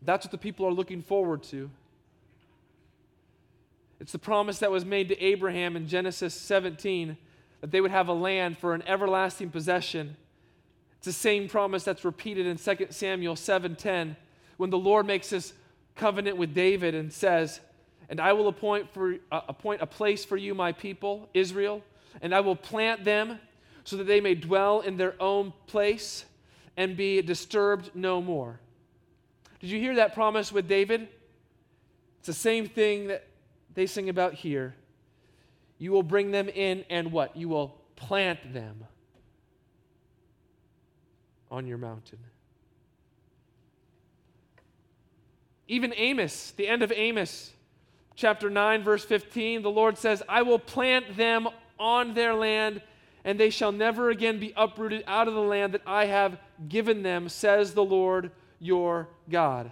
[0.02, 1.70] That's what the people are looking forward to.
[4.00, 7.16] It's the promise that was made to Abraham in Genesis 17
[7.60, 10.16] that they would have a land for an everlasting possession.
[10.98, 14.16] It's the same promise that's repeated in 2 Samuel 7:10
[14.56, 15.54] when the Lord makes this
[15.94, 17.60] covenant with David and says,
[18.08, 21.82] "And I will appoint for uh, appoint a place for you, my people, Israel,
[22.20, 23.40] and I will plant them
[23.84, 26.24] so that they may dwell in their own place
[26.76, 28.58] and be disturbed no more.
[29.60, 31.08] Did you hear that promise with David?
[32.18, 33.24] It's the same thing that
[33.76, 34.74] they sing about here.
[35.78, 37.36] You will bring them in and what?
[37.36, 38.84] You will plant them
[41.50, 42.18] on your mountain.
[45.68, 47.52] Even Amos, the end of Amos,
[48.14, 51.46] chapter 9, verse 15, the Lord says, I will plant them
[51.78, 52.80] on their land,
[53.24, 57.02] and they shall never again be uprooted out of the land that I have given
[57.02, 59.70] them, says the Lord your God.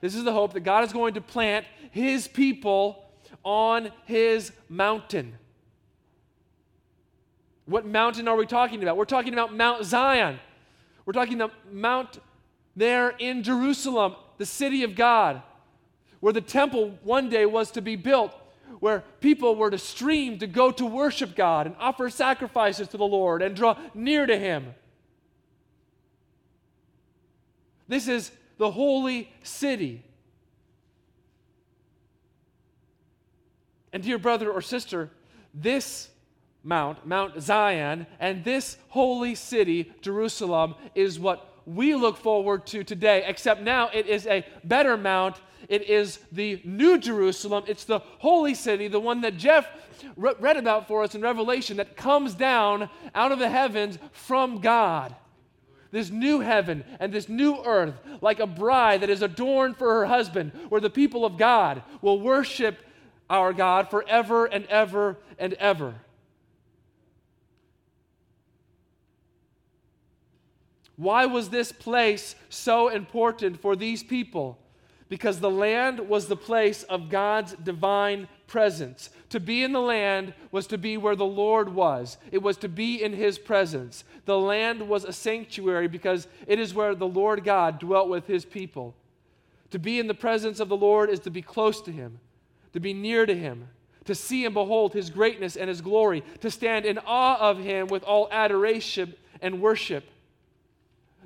[0.00, 3.04] This is the hope that God is going to plant his people
[3.44, 5.34] on his mountain.
[7.64, 8.96] What mountain are we talking about?
[8.96, 10.38] We're talking about Mount Zion.
[11.04, 12.20] We're talking about Mount
[12.76, 15.42] there in Jerusalem, the city of God,
[16.20, 18.34] where the temple one day was to be built
[18.80, 23.06] where people were to stream to go to worship God and offer sacrifices to the
[23.06, 24.74] Lord and draw near to Him.
[27.88, 30.02] This is the holy city.
[33.92, 35.10] And, dear brother or sister,
[35.54, 36.10] this
[36.62, 43.24] Mount, Mount Zion, and this holy city, Jerusalem, is what we look forward to today,
[43.26, 45.36] except now it is a better mount.
[45.68, 47.64] It is the New Jerusalem.
[47.66, 49.68] It's the holy city, the one that Jeff
[50.16, 54.60] re- read about for us in Revelation, that comes down out of the heavens from
[54.60, 55.14] God.
[55.90, 60.06] This new heaven and this new earth, like a bride that is adorned for her
[60.06, 62.78] husband, where the people of God will worship
[63.30, 65.94] our God forever and ever and ever.
[70.96, 74.58] Why was this place so important for these people?
[75.08, 79.10] Because the land was the place of God's divine presence.
[79.30, 82.68] To be in the land was to be where the Lord was, it was to
[82.68, 84.04] be in his presence.
[84.24, 88.44] The land was a sanctuary because it is where the Lord God dwelt with his
[88.44, 88.94] people.
[89.70, 92.20] To be in the presence of the Lord is to be close to him,
[92.72, 93.68] to be near to him,
[94.04, 97.88] to see and behold his greatness and his glory, to stand in awe of him
[97.88, 100.04] with all adoration and worship.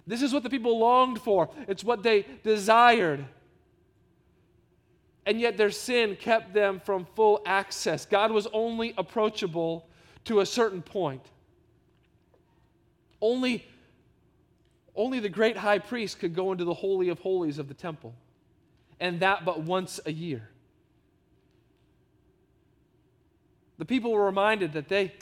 [0.06, 3.26] This is what the people longed for, it's what they desired.
[5.30, 8.04] And yet their sin kept them from full access.
[8.04, 9.86] God was only approachable
[10.24, 11.24] to a certain point.
[13.20, 13.64] Only,
[14.96, 18.12] only the great high priest could go into the Holy of Holies of the temple,
[18.98, 20.48] and that but once a year.
[23.78, 25.12] The people were reminded that they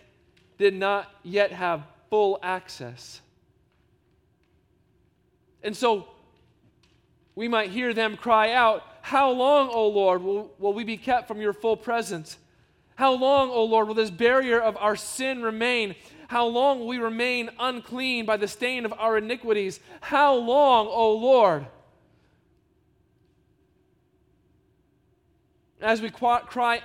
[0.56, 3.20] did not yet have full access.
[5.62, 6.08] And so
[7.34, 11.28] we might hear them cry out, How long, O Lord, will, will we be kept
[11.28, 12.36] from your full presence?
[12.94, 15.94] How long, O Lord, will this barrier of our sin remain?
[16.26, 19.80] How long will we remain unclean by the stain of our iniquities?
[20.02, 21.64] How long, O Lord?
[25.80, 26.82] As we cry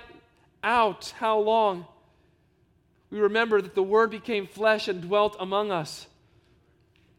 [0.62, 1.84] out, How long?
[3.10, 6.06] we remember that the Word became flesh and dwelt among us.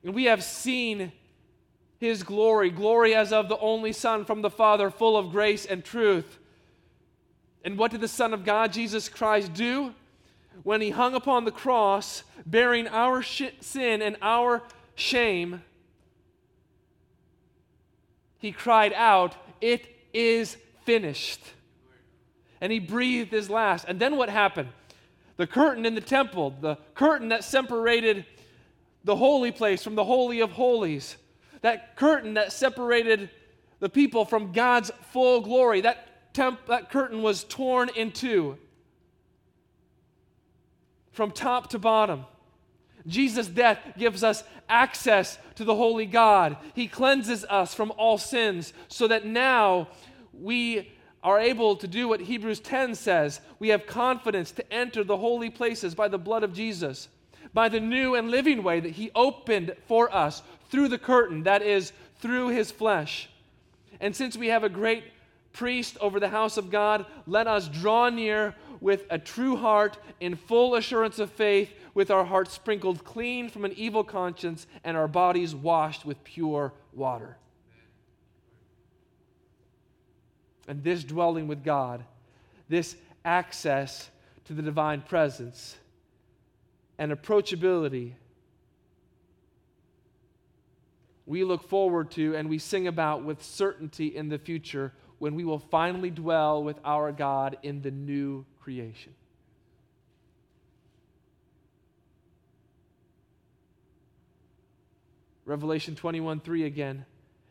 [0.04, 1.12] And we have seen
[2.00, 5.84] his glory, glory as of the only Son from the Father, full of grace and
[5.84, 6.40] truth.
[7.64, 9.94] And what did the Son of God, Jesus Christ, do?
[10.64, 14.64] When he hung upon the cross, bearing our sh- sin and our
[14.96, 15.62] shame,
[18.38, 21.42] he cried out, It is finished.
[22.62, 23.86] And he breathed his last.
[23.88, 24.70] And then what happened?
[25.38, 28.26] The curtain in the temple, the curtain that separated
[29.04, 31.18] the holy place from the Holy of Holies,
[31.66, 33.28] that curtain that separated
[33.80, 38.60] the people from God's full glory, that, temp- that curtain was torn in two
[41.12, 42.26] from top to bottom.
[43.08, 46.56] Jesus' death gives us access to the holy God.
[46.76, 49.88] He cleanses us from all sins so that now
[50.34, 50.94] we
[51.24, 53.42] are able to do what Hebrews 10 says.
[53.58, 57.08] We have confidence to enter the holy places by the blood of Jesus,
[57.56, 60.44] by the new and living way that He opened for us
[60.76, 63.30] through the curtain, that is, through his flesh.
[64.02, 65.06] And since we have a great
[65.54, 70.36] priest over the house of God, let us draw near with a true heart in
[70.36, 75.08] full assurance of faith, with our hearts sprinkled clean from an evil conscience and our
[75.08, 77.38] bodies washed with pure water.
[80.68, 82.04] And this dwelling with God,
[82.68, 84.10] this access
[84.44, 85.78] to the divine presence
[86.98, 88.12] and approachability
[91.26, 95.44] we look forward to and we sing about with certainty in the future when we
[95.44, 99.14] will finally dwell with our God in the new creation.
[105.46, 107.06] Revelation 21 3 again.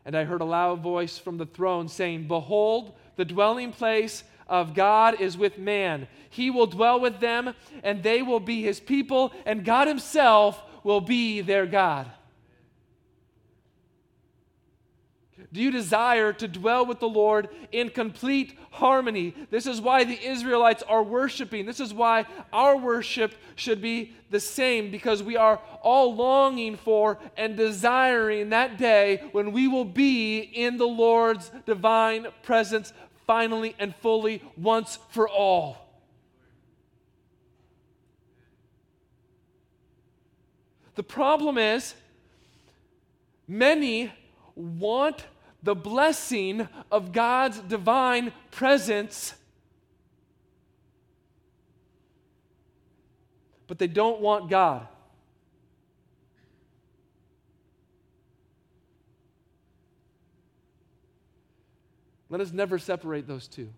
[0.05, 4.75] And I heard a loud voice from the throne saying, Behold, the dwelling place of
[4.75, 6.07] God is with man.
[6.29, 11.01] He will dwell with them, and they will be his people, and God himself will
[11.01, 12.11] be their God.
[15.55, 19.33] Do you desire to dwell with the Lord in complete harmony?
[19.51, 21.65] This is why the Israelites are worshiping.
[21.65, 27.19] This is why our worship should be the same because we are all longing for
[27.37, 32.91] and desiring that day when we will be in the Lord's divine presence
[33.25, 35.77] finally and fully once for all.
[40.95, 41.95] The problem is,
[43.47, 44.11] many
[44.53, 45.23] want
[45.65, 49.33] the blessing of God's divine presence,
[53.65, 54.87] but they don't want God.
[62.29, 63.69] Let us never separate those two.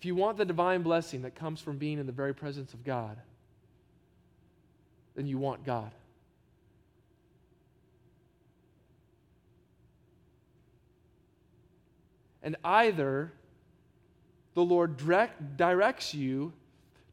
[0.00, 2.82] If you want the divine blessing that comes from being in the very presence of
[2.82, 3.16] God,
[5.14, 5.92] then you want God.
[12.42, 13.32] And either
[14.54, 16.52] the Lord direct, directs you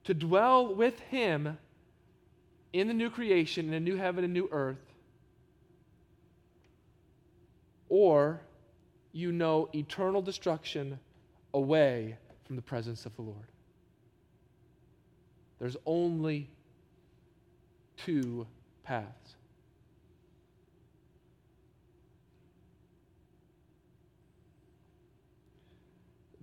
[0.04, 1.58] to dwell with Him
[2.74, 4.78] in the new creation, in a new heaven and new earth,
[7.90, 8.42] or
[9.12, 11.00] you know eternal destruction
[11.54, 12.16] away
[12.46, 13.48] from the presence of the Lord.
[15.60, 16.50] There's only
[17.98, 18.48] two
[18.84, 19.36] paths.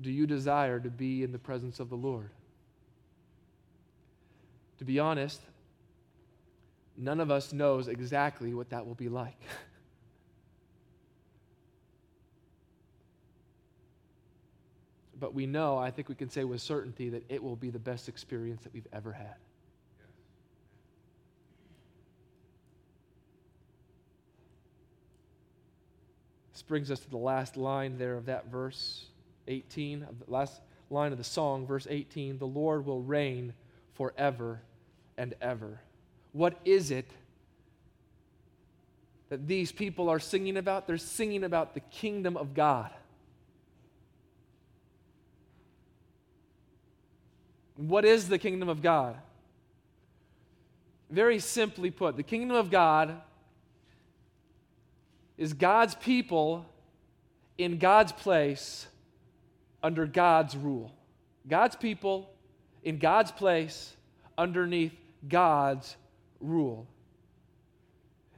[0.00, 2.28] Do you desire to be in the presence of the Lord?
[4.78, 5.40] To be honest,
[6.96, 9.40] none of us knows exactly what that will be like.
[15.18, 17.78] but we know, I think we can say with certainty, that it will be the
[17.78, 19.36] best experience that we've ever had.
[26.52, 29.06] This brings us to the last line there of that verse
[29.48, 33.54] 18, of the last line of the song, verse 18 The Lord will reign
[33.94, 34.60] forever
[35.16, 35.80] and ever.
[36.32, 37.10] What is it
[39.28, 40.86] that these people are singing about?
[40.86, 42.90] They're singing about the kingdom of God.
[47.76, 49.16] What is the kingdom of God?
[51.10, 53.20] Very simply put, the kingdom of God
[55.38, 56.66] is God's people
[57.58, 58.86] in God's place
[59.82, 60.92] under God's rule.
[61.48, 62.30] God's people
[62.82, 63.94] in God's place
[64.38, 64.92] underneath
[65.28, 65.96] God's
[66.40, 66.86] rule.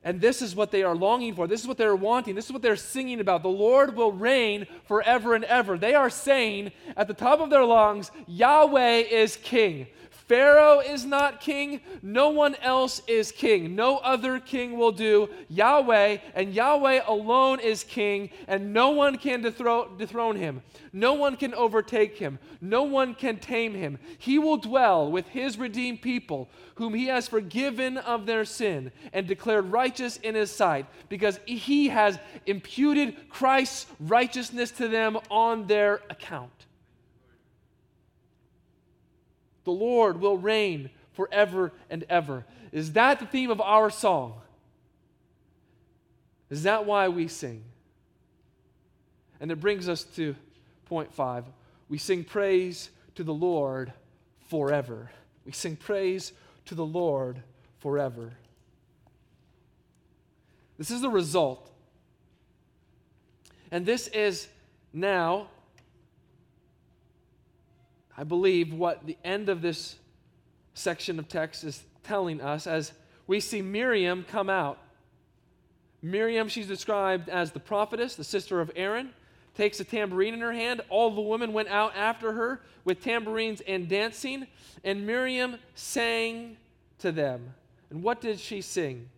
[0.05, 1.47] And this is what they are longing for.
[1.47, 2.35] This is what they're wanting.
[2.35, 3.43] This is what they're singing about.
[3.43, 5.77] The Lord will reign forever and ever.
[5.77, 9.89] They are saying at the top of their lungs, Yahweh is king.
[10.29, 11.81] Pharaoh is not king.
[12.03, 13.75] No one else is king.
[13.75, 15.31] No other king will do.
[15.49, 20.63] Yahweh, and Yahweh alone is king, and no one can dethrone him.
[20.93, 22.39] No one can overtake him.
[22.61, 23.99] No one can tame him.
[24.19, 29.27] He will dwell with his redeemed people, whom he has forgiven of their sin and
[29.27, 36.03] declared righteous in his sight, because he has imputed Christ's righteousness to them on their
[36.11, 36.67] account.
[39.69, 42.47] The Lord will reign forever and ever.
[42.73, 44.41] Is that the theme of our song?
[46.49, 47.65] Is that why we sing?
[49.39, 50.35] And it brings us to
[50.87, 51.45] point five.
[51.91, 53.93] We sing praise to the Lord
[54.49, 55.11] forever.
[55.45, 56.33] We sing praise
[56.65, 57.43] to the Lord
[57.81, 58.33] forever.
[60.79, 61.71] This is the result.
[63.71, 64.49] And this is
[64.95, 65.49] now
[68.19, 69.95] I believe what the end of this
[70.75, 72.93] section of text is telling us as
[73.29, 74.79] we see Miriam come out.
[76.03, 79.11] Miriam, she's described as the prophetess, the sister of Aaron,
[79.55, 80.81] takes a tambourine in her hand.
[80.89, 84.49] All the women went out after her with tambourines and dancing,
[84.83, 86.57] and Miriam sang
[86.99, 87.55] to them.
[87.89, 89.09] And what did she sing?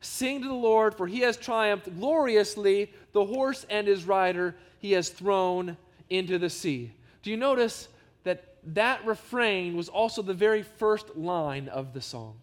[0.00, 2.92] Sing to the Lord, for he has triumphed gloriously.
[3.12, 5.76] The horse and his rider he has thrown
[6.08, 6.92] into the sea.
[7.24, 7.88] Do you notice
[8.24, 12.36] that that refrain was also the very first line of the song.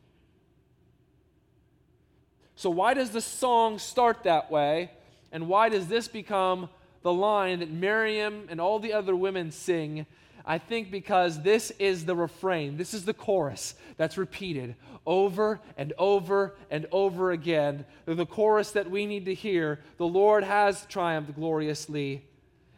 [2.55, 4.91] So, why does the song start that way?
[5.31, 6.69] And why does this become
[7.01, 10.05] the line that Miriam and all the other women sing?
[10.45, 15.93] I think because this is the refrain, this is the chorus that's repeated over and
[15.97, 17.85] over and over again.
[18.05, 22.23] The chorus that we need to hear the Lord has triumphed gloriously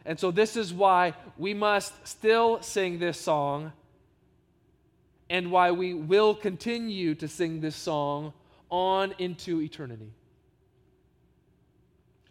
[0.04, 3.72] and so, this is why we must still sing this song
[5.30, 8.32] and why we will continue to sing this song
[8.70, 10.10] on into eternity.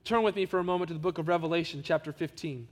[0.04, 2.68] Turn with me for a moment to the book of Revelation, chapter 15.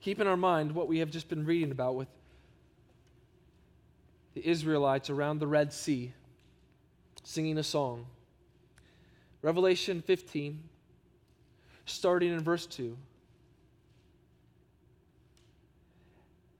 [0.00, 2.08] Keep in our mind what we have just been reading about with
[4.34, 6.12] the Israelites around the Red Sea
[7.22, 8.06] singing a song.
[9.42, 10.62] Revelation 15,
[11.86, 12.96] starting in verse 2.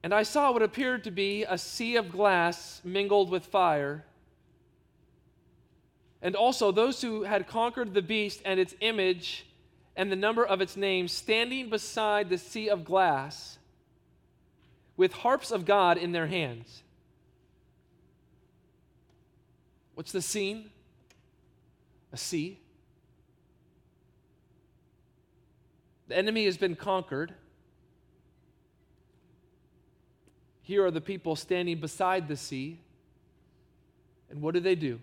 [0.03, 4.03] And I saw what appeared to be a sea of glass mingled with fire.
[6.23, 9.45] And also those who had conquered the beast and its image
[10.01, 13.59] and the number of its name standing beside the sea of glass
[14.97, 16.81] with harps of God in their hands.
[19.93, 20.71] What's the scene?
[22.11, 22.59] A sea.
[26.07, 27.35] The enemy has been conquered.
[30.63, 32.79] Here are the people standing beside the sea.
[34.31, 34.99] And what do they do?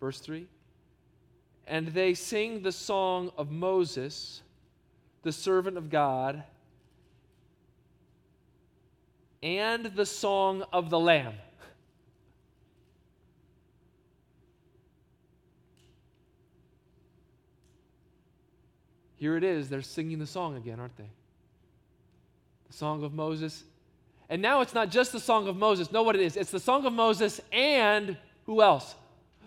[0.00, 0.48] Verse 3
[1.66, 4.42] And they sing the song of Moses,
[5.22, 6.42] the servant of God,
[9.42, 11.34] and the song of the Lamb.
[19.16, 19.70] Here it is.
[19.70, 21.08] They're singing the song again, aren't they?
[22.66, 23.64] The song of Moses.
[24.28, 25.90] And now it's not just the song of Moses.
[25.92, 26.36] Know what it is?
[26.36, 28.94] It's the song of Moses and who else?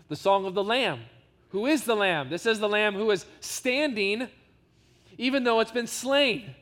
[0.08, 1.02] The song of the Lamb.
[1.50, 2.30] Who is the Lamb?
[2.30, 4.28] This is the Lamb who is standing
[5.18, 6.54] even though it's been slain.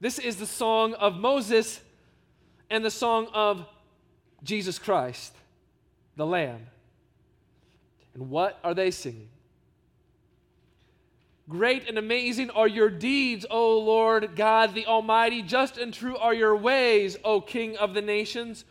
[0.00, 1.80] This is the song of Moses
[2.68, 3.66] and the song of
[4.42, 5.34] Jesus Christ,
[6.16, 6.66] the Lamb.
[8.14, 9.28] And what are they singing?
[11.48, 15.42] Great and amazing are your deeds, O Lord God the Almighty.
[15.42, 18.64] Just and true are your ways, O King of the nations.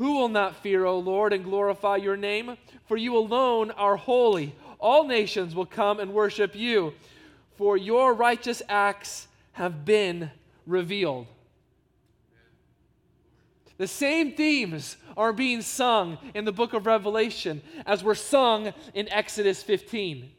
[0.00, 2.56] Who will not fear, O Lord, and glorify your name?
[2.86, 4.54] For you alone are holy.
[4.78, 6.94] All nations will come and worship you,
[7.58, 10.30] for your righteous acts have been
[10.66, 11.26] revealed.
[13.76, 19.06] The same themes are being sung in the book of Revelation as were sung in
[19.10, 20.30] Exodus 15.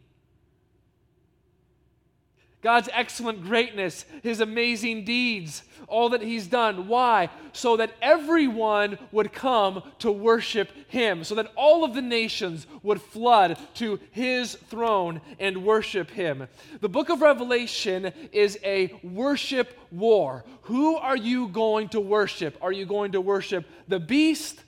[2.62, 6.88] God's excellent greatness, his amazing deeds, all that he's done.
[6.88, 7.30] Why?
[7.54, 13.02] So that everyone would come to worship him, so that all of the nations would
[13.02, 16.48] flood to his throne and worship him.
[16.80, 20.46] The book of Revelation is a worship war.
[20.64, 22.58] Who are you going to worship?
[22.62, 24.62] Are you going to worship the beast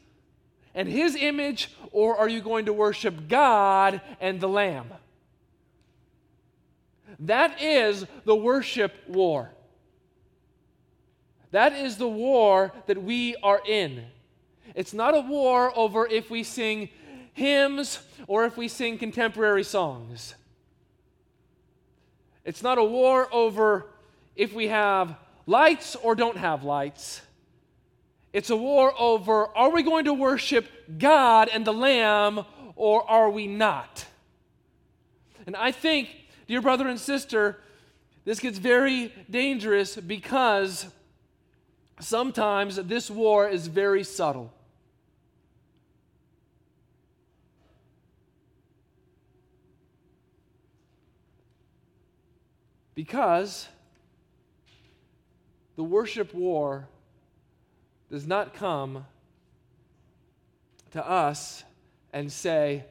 [0.74, 4.88] and his image, or are you going to worship God and the Lamb?
[7.24, 9.50] That is the worship war.
[11.52, 14.04] That is the war that we are in.
[14.76, 16.90] It's not a war over if we sing
[17.34, 20.36] hymns or if we sing contemporary songs.
[22.44, 23.86] It's not a war over
[24.36, 25.16] if we have
[25.46, 27.22] lights or don't have lights.
[28.34, 30.68] It's a war over are we going to worship
[30.98, 32.44] God and the Lamb
[32.76, 34.06] or are we not?
[35.46, 36.10] And I think
[36.48, 37.60] Dear brother and sister,
[38.26, 40.88] this gets very dangerous because
[42.00, 44.52] sometimes this war is very subtle.
[52.96, 53.68] Because
[55.76, 56.88] the worship war
[58.12, 59.06] does not come
[60.92, 61.64] to us
[62.12, 62.86] and say,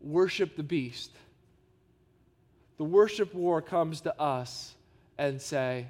[0.00, 1.10] worship the beast
[2.78, 4.74] the worship war comes to us
[5.18, 5.86] and say,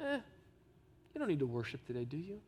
[0.00, 0.18] eh,
[1.14, 2.40] you don't need to worship today, do you?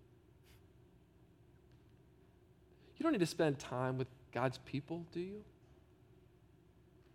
[2.98, 5.44] You don't need to spend time with God's people, do you?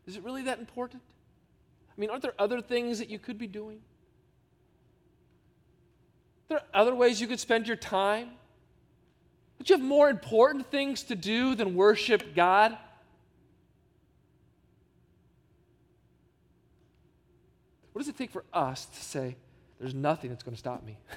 [0.07, 1.03] Is it really that important?
[1.89, 3.81] I mean, aren't there other things that you could be doing?
[6.47, 8.29] There are other ways you could spend your time.
[9.59, 12.77] Don't you have more important things to do than worship God?
[18.01, 19.35] What does it take for us to say,
[19.79, 20.97] there's nothing that's going to stop me?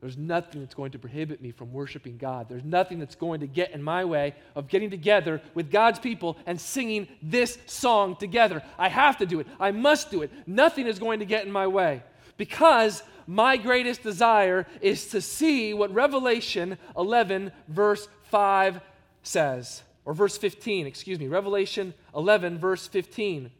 [0.00, 2.48] There's nothing that's going to prohibit me from worshiping God.
[2.48, 6.38] There's nothing that's going to get in my way of getting together with God's people
[6.44, 8.60] and singing this song together.
[8.76, 9.46] I have to do it.
[9.60, 10.32] I must do it.
[10.44, 12.02] Nothing is going to get in my way
[12.36, 18.80] because my greatest desire is to see what Revelation 11, verse 5
[19.22, 21.28] says, or verse 15, excuse me.
[21.28, 23.52] Revelation 11, verse 15.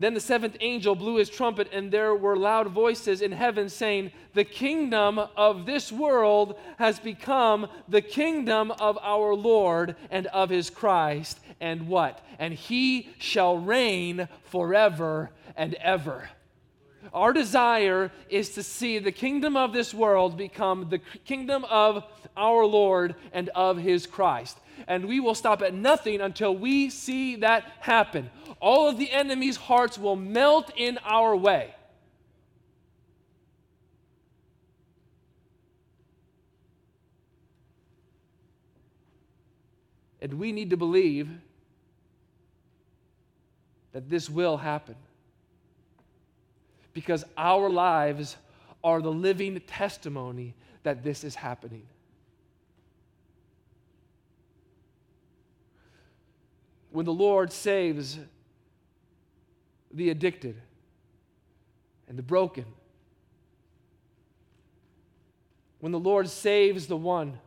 [0.00, 4.12] Then the seventh angel blew his trumpet, and there were loud voices in heaven saying,
[4.32, 10.70] The kingdom of this world has become the kingdom of our Lord and of his
[10.70, 11.38] Christ.
[11.60, 12.24] And what?
[12.38, 16.30] And he shall reign forever and ever.
[17.12, 22.04] Our desire is to see the kingdom of this world become the kingdom of
[22.38, 27.36] our Lord and of his Christ and we will stop at nothing until we see
[27.36, 28.30] that happen.
[28.60, 31.74] All of the enemy's hearts will melt in our way.
[40.20, 41.30] And we need to believe
[43.92, 44.96] that this will happen
[46.92, 48.36] because our lives
[48.82, 51.86] are the living testimony that this is happening.
[56.90, 58.18] When the Lord saves
[59.92, 60.60] the addicted
[62.08, 62.64] and the broken,
[65.80, 67.38] when the Lord saves the one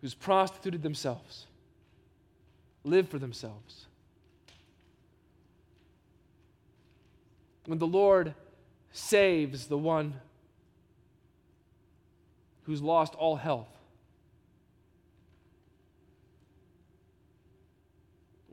[0.00, 1.46] who's prostituted themselves,
[2.84, 3.86] live for themselves.
[7.66, 8.34] When the Lord
[8.92, 10.20] saves the one
[12.64, 13.73] who's lost all health,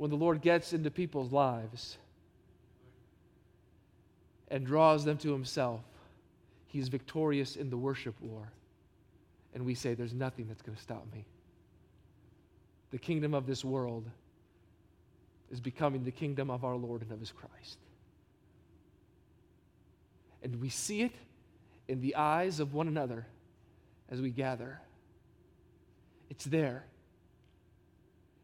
[0.01, 1.99] when the Lord gets into people's lives
[4.47, 5.81] and draws them to Himself,
[6.65, 8.51] He's victorious in the worship war.
[9.53, 11.23] And we say, There's nothing that's going to stop me.
[12.89, 14.09] The kingdom of this world
[15.51, 17.77] is becoming the kingdom of our Lord and of His Christ.
[20.41, 21.13] And we see it
[21.87, 23.27] in the eyes of one another
[24.09, 24.79] as we gather.
[26.31, 26.85] It's there,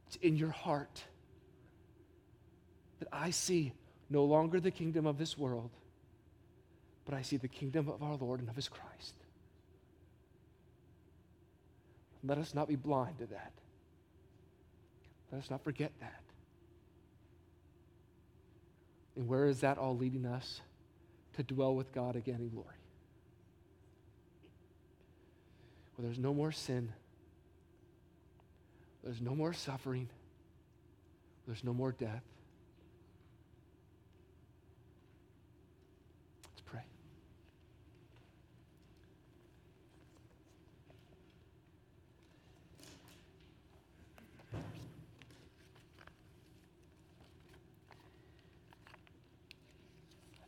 [0.06, 1.02] it's in your heart
[3.00, 3.74] that I see
[4.10, 5.70] no longer the kingdom of this world,
[7.06, 9.16] but I see the kingdom of our Lord and of His Christ.
[12.24, 13.52] Let us not be blind to that.
[15.32, 16.22] Let us not forget that.
[19.16, 20.62] And where is that all leading us?
[21.38, 22.68] To dwell with God again in glory.
[25.96, 26.92] Where there's no more sin,
[29.04, 30.10] there's no more suffering,
[31.46, 32.24] there's no more death.
[36.44, 36.82] Let's pray.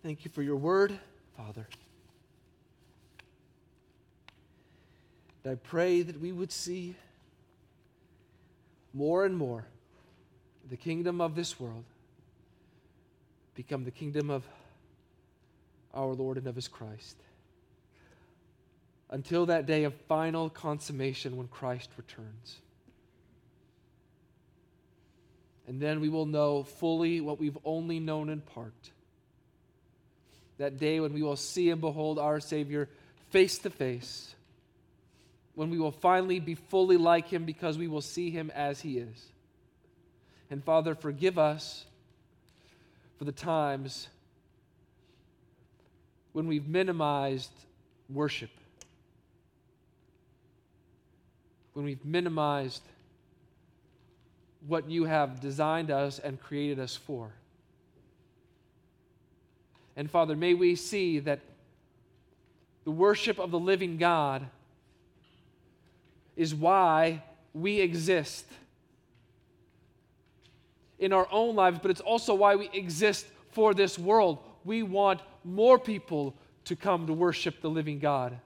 [0.09, 0.97] Thank you for your word,
[1.37, 1.67] Father.
[5.43, 6.95] And I pray that we would see
[8.91, 9.65] more and more
[10.67, 11.83] the kingdom of this world
[13.53, 14.43] become the kingdom of
[15.93, 17.17] our Lord and of his Christ.
[19.11, 22.55] Until that day of final consummation when Christ returns.
[25.67, 28.89] And then we will know fully what we've only known in part
[30.59, 32.87] that day when we will see and behold our Savior
[33.31, 34.35] face to face,
[35.55, 38.97] when we will finally be fully like Him because we will see Him as He
[38.97, 39.25] is.
[40.51, 41.85] And Father, forgive us
[43.17, 44.07] for the times
[46.33, 47.51] when we've minimized
[48.09, 48.51] worship,
[51.73, 52.83] when we've minimized
[54.67, 57.31] what you have designed us and created us for.
[59.99, 61.41] And Father, may we see that
[62.85, 64.47] the worship of the living God
[66.37, 67.21] is why
[67.53, 68.45] we exist
[70.99, 74.37] in our own lives, but it's also why we exist for this world.
[74.63, 76.33] We want more people
[76.63, 78.39] to come to worship the living God.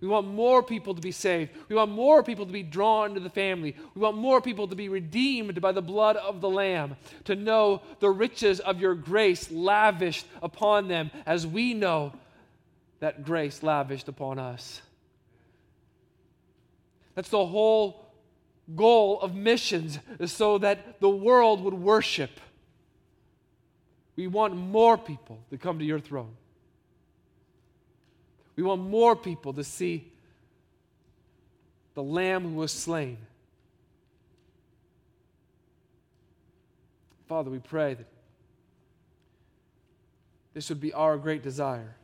[0.00, 1.50] We want more people to be saved.
[1.68, 3.74] We want more people to be drawn to the family.
[3.94, 7.82] We want more people to be redeemed by the blood of the Lamb, to know
[7.98, 12.12] the riches of your grace lavished upon them as we know
[13.00, 14.82] that grace lavished upon us.
[17.14, 18.06] That's the whole
[18.76, 22.30] goal of missions, is so that the world would worship.
[24.14, 26.36] We want more people to come to your throne.
[28.58, 30.10] We want more people to see
[31.94, 33.18] the Lamb who was slain.
[37.28, 38.08] Father, we pray that
[40.54, 41.94] this would be our great desire.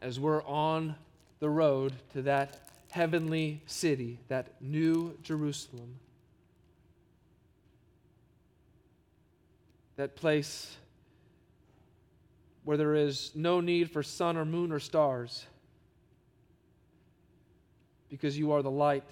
[0.00, 0.94] As we're on
[1.40, 2.60] the road to that
[2.92, 5.96] heavenly city, that new Jerusalem,
[9.96, 10.76] that place
[12.64, 15.46] where there is no need for sun or moon or stars
[18.08, 19.08] because you are the light.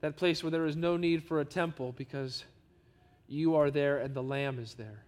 [0.00, 2.44] That place where there is no need for a temple because
[3.28, 5.02] you are there and the Lamb is there.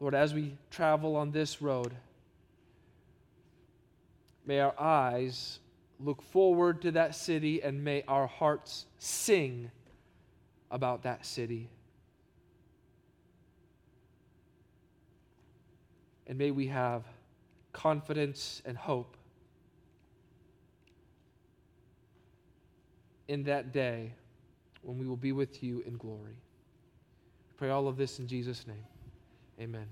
[0.00, 1.92] Lord, as we travel on this road,
[4.46, 5.58] may our eyes
[5.98, 9.70] look forward to that city and may our hearts sing
[10.70, 11.68] about that city.
[16.26, 17.04] And may we have
[17.72, 19.16] confidence and hope
[23.28, 24.12] in that day
[24.82, 26.36] when we will be with you in glory.
[27.56, 28.84] Pray all of this in Jesus' name.
[29.60, 29.86] Amen.